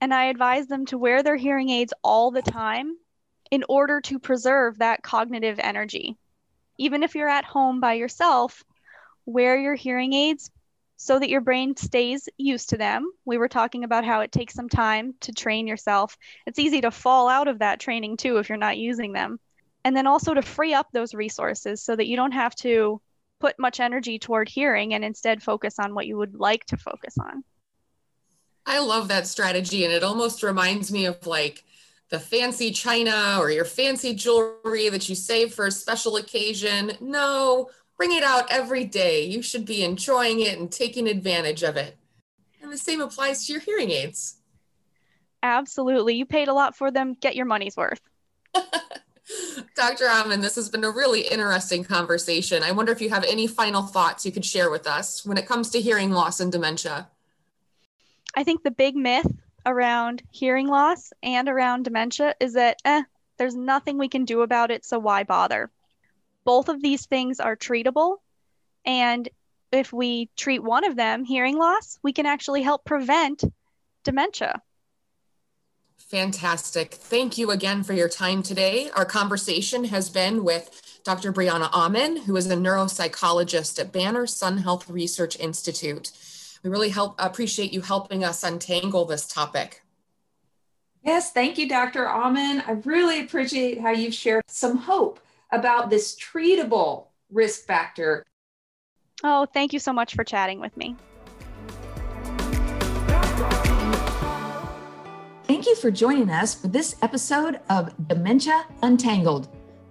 And 0.00 0.12
I 0.12 0.24
advise 0.24 0.66
them 0.66 0.84
to 0.86 0.98
wear 0.98 1.22
their 1.22 1.36
hearing 1.36 1.70
aids 1.70 1.94
all 2.02 2.30
the 2.30 2.42
time 2.42 2.96
in 3.50 3.64
order 3.68 4.00
to 4.02 4.18
preserve 4.18 4.78
that 4.78 5.02
cognitive 5.02 5.58
energy. 5.60 6.18
Even 6.78 7.02
if 7.02 7.14
you're 7.14 7.28
at 7.28 7.44
home 7.44 7.80
by 7.80 7.94
yourself, 7.94 8.64
wear 9.26 9.58
your 9.58 9.74
hearing 9.74 10.12
aids 10.12 10.50
so 10.96 11.18
that 11.18 11.28
your 11.28 11.40
brain 11.40 11.76
stays 11.76 12.28
used 12.38 12.70
to 12.70 12.76
them. 12.76 13.10
We 13.24 13.36
were 13.36 13.48
talking 13.48 13.84
about 13.84 14.04
how 14.04 14.20
it 14.20 14.32
takes 14.32 14.54
some 14.54 14.68
time 14.68 15.14
to 15.20 15.32
train 15.32 15.66
yourself. 15.66 16.16
It's 16.46 16.58
easy 16.58 16.80
to 16.82 16.90
fall 16.90 17.28
out 17.28 17.48
of 17.48 17.58
that 17.58 17.80
training 17.80 18.16
too 18.16 18.38
if 18.38 18.48
you're 18.48 18.58
not 18.58 18.78
using 18.78 19.12
them. 19.12 19.38
And 19.84 19.96
then 19.96 20.06
also 20.06 20.34
to 20.34 20.42
free 20.42 20.72
up 20.72 20.88
those 20.92 21.14
resources 21.14 21.82
so 21.82 21.94
that 21.94 22.06
you 22.06 22.16
don't 22.16 22.32
have 22.32 22.54
to 22.56 23.00
put 23.40 23.58
much 23.58 23.80
energy 23.80 24.18
toward 24.18 24.48
hearing 24.48 24.94
and 24.94 25.04
instead 25.04 25.42
focus 25.42 25.78
on 25.78 25.94
what 25.94 26.06
you 26.06 26.16
would 26.16 26.34
like 26.34 26.64
to 26.66 26.76
focus 26.78 27.16
on. 27.20 27.44
I 28.64 28.78
love 28.78 29.08
that 29.08 29.26
strategy. 29.26 29.84
And 29.84 29.92
it 29.92 30.02
almost 30.02 30.42
reminds 30.42 30.90
me 30.90 31.04
of 31.04 31.26
like 31.26 31.64
the 32.14 32.20
fancy 32.20 32.70
china 32.70 33.38
or 33.40 33.50
your 33.50 33.64
fancy 33.64 34.14
jewelry 34.14 34.88
that 34.88 35.08
you 35.08 35.14
save 35.14 35.52
for 35.52 35.66
a 35.66 35.70
special 35.70 36.16
occasion. 36.16 36.92
No, 37.00 37.68
Bring 37.96 38.12
it 38.12 38.24
out 38.24 38.50
every 38.50 38.84
day. 38.84 39.24
You 39.24 39.40
should 39.40 39.64
be 39.64 39.84
enjoying 39.84 40.40
it 40.40 40.58
and 40.58 40.70
taking 40.70 41.06
advantage 41.06 41.62
of 41.62 41.76
it. 41.76 41.96
And 42.60 42.72
the 42.72 42.78
same 42.78 43.00
applies 43.00 43.46
to 43.46 43.52
your 43.52 43.60
hearing 43.60 43.90
aids. 43.90 44.38
Absolutely. 45.42 46.14
You 46.14 46.26
paid 46.26 46.48
a 46.48 46.54
lot 46.54 46.76
for 46.76 46.90
them. 46.90 47.14
Get 47.14 47.36
your 47.36 47.46
money's 47.46 47.76
worth. 47.76 48.00
Dr. 49.76 50.06
Ammon, 50.06 50.40
this 50.40 50.56
has 50.56 50.68
been 50.68 50.84
a 50.84 50.90
really 50.90 51.22
interesting 51.22 51.84
conversation. 51.84 52.62
I 52.62 52.72
wonder 52.72 52.92
if 52.92 53.00
you 53.00 53.10
have 53.10 53.24
any 53.24 53.46
final 53.46 53.82
thoughts 53.82 54.26
you 54.26 54.32
could 54.32 54.44
share 54.44 54.70
with 54.70 54.86
us 54.86 55.24
when 55.24 55.38
it 55.38 55.46
comes 55.46 55.70
to 55.70 55.80
hearing 55.80 56.10
loss 56.10 56.40
and 56.40 56.50
dementia. 56.50 57.08
I 58.34 58.44
think 58.44 58.64
the 58.64 58.70
big 58.70 58.96
myth 58.96 59.30
around 59.66 60.22
hearing 60.30 60.68
loss 60.68 61.12
and 61.22 61.48
around 61.48 61.84
dementia 61.84 62.34
is 62.40 62.54
that, 62.54 62.80
eh, 62.84 63.02
there's 63.36 63.54
nothing 63.54 63.98
we 63.98 64.08
can 64.08 64.24
do 64.24 64.42
about 64.42 64.70
it, 64.70 64.84
so 64.84 64.98
why 64.98 65.24
bother? 65.24 65.70
Both 66.44 66.68
of 66.68 66.82
these 66.82 67.06
things 67.06 67.40
are 67.40 67.56
treatable. 67.56 68.18
And 68.84 69.28
if 69.72 69.92
we 69.92 70.30
treat 70.36 70.62
one 70.62 70.84
of 70.84 70.96
them, 70.96 71.24
hearing 71.24 71.56
loss, 71.56 71.98
we 72.02 72.12
can 72.12 72.26
actually 72.26 72.62
help 72.62 72.84
prevent 72.84 73.42
dementia. 74.04 74.62
Fantastic. 75.98 76.94
Thank 76.94 77.38
you 77.38 77.50
again 77.50 77.82
for 77.82 77.92
your 77.94 78.08
time 78.08 78.42
today. 78.42 78.90
Our 78.94 79.06
conversation 79.06 79.84
has 79.84 80.10
been 80.10 80.44
with 80.44 81.00
Dr. 81.02 81.32
Brianna 81.32 81.70
Ammon, 81.72 82.18
who 82.18 82.36
is 82.36 82.48
a 82.48 82.56
neuropsychologist 82.56 83.80
at 83.80 83.92
Banner 83.92 84.26
Sun 84.26 84.58
Health 84.58 84.88
Research 84.88 85.38
Institute. 85.40 86.12
We 86.64 86.70
really 86.70 86.88
help 86.88 87.14
appreciate 87.18 87.74
you 87.74 87.82
helping 87.82 88.24
us 88.24 88.42
untangle 88.42 89.04
this 89.04 89.26
topic. 89.26 89.82
Yes, 91.02 91.30
thank 91.30 91.58
you, 91.58 91.68
Dr. 91.68 92.06
Ammon. 92.06 92.62
I 92.66 92.72
really 92.84 93.20
appreciate 93.20 93.78
how 93.78 93.90
you've 93.90 94.14
shared 94.14 94.42
some 94.48 94.78
hope 94.78 95.20
about 95.52 95.90
this 95.90 96.16
treatable 96.16 97.08
risk 97.30 97.66
factor. 97.66 98.24
Oh, 99.22 99.44
thank 99.44 99.74
you 99.74 99.78
so 99.78 99.92
much 99.92 100.14
for 100.14 100.24
chatting 100.24 100.58
with 100.58 100.74
me. 100.78 100.96
Thank 105.44 105.66
you 105.66 105.76
for 105.76 105.90
joining 105.90 106.30
us 106.30 106.54
for 106.54 106.68
this 106.68 106.96
episode 107.02 107.60
of 107.68 107.92
Dementia 108.08 108.64
Untangled. 108.82 109.48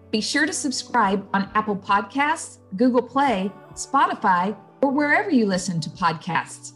Be 0.09 0.21
sure 0.21 0.47
to 0.47 0.53
subscribe 0.53 1.27
on 1.35 1.51
Apple 1.53 1.75
Podcasts, 1.75 2.57
Google 2.75 3.03
Play, 3.03 3.51
Spotify, 3.75 4.57
or 4.83 4.91
wherever 4.91 5.31
you 5.31 5.45
listen 5.45 5.79
to 5.81 5.89
podcasts. 5.89 6.73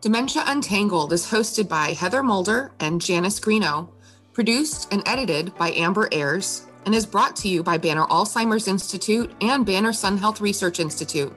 Dementia 0.00 0.42
Untangled 0.46 1.12
is 1.12 1.26
hosted 1.26 1.68
by 1.68 1.92
Heather 1.92 2.22
Mulder 2.22 2.72
and 2.80 3.00
Janice 3.00 3.38
Greeno, 3.38 3.88
produced 4.32 4.92
and 4.92 5.02
edited 5.06 5.54
by 5.56 5.70
Amber 5.72 6.08
Ayers, 6.12 6.66
and 6.84 6.94
is 6.94 7.06
brought 7.06 7.36
to 7.36 7.48
you 7.48 7.62
by 7.62 7.78
Banner 7.78 8.04
Alzheimer's 8.06 8.68
Institute 8.68 9.30
and 9.40 9.64
Banner 9.64 9.92
Sun 9.92 10.18
Health 10.18 10.40
Research 10.40 10.80
Institute. 10.80 11.32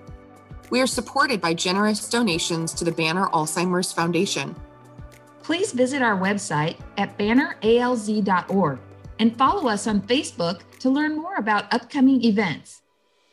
We 0.69 0.81
are 0.81 0.87
supported 0.87 1.39
by 1.39 1.53
generous 1.53 2.09
donations 2.09 2.73
to 2.73 2.83
the 2.83 2.91
Banner 2.91 3.27
Alzheimer's 3.27 3.93
Foundation 3.93 4.55
please 5.43 5.73
visit 5.73 6.01
our 6.01 6.17
website 6.17 6.77
at 6.97 7.17
banneralz.org 7.17 8.79
and 9.19 9.37
follow 9.37 9.67
us 9.69 9.85
on 9.85 10.01
Facebook 10.01 10.61
to 10.79 10.89
learn 10.89 11.15
more 11.15 11.35
about 11.35 11.71
upcoming 11.73 12.23
events. 12.23 12.81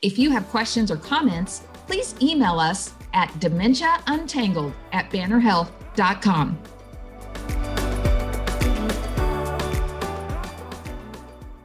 If 0.03 0.19
you 0.19 0.31
have 0.31 0.49
questions 0.49 0.91
or 0.91 0.97
comments, 0.97 1.63
please 1.91 2.15
email 2.23 2.61
us 2.61 2.93
at 3.15 3.29
dementiauntangled 3.41 4.73
at 4.93 5.11
bannerhealth.com. 5.11 6.57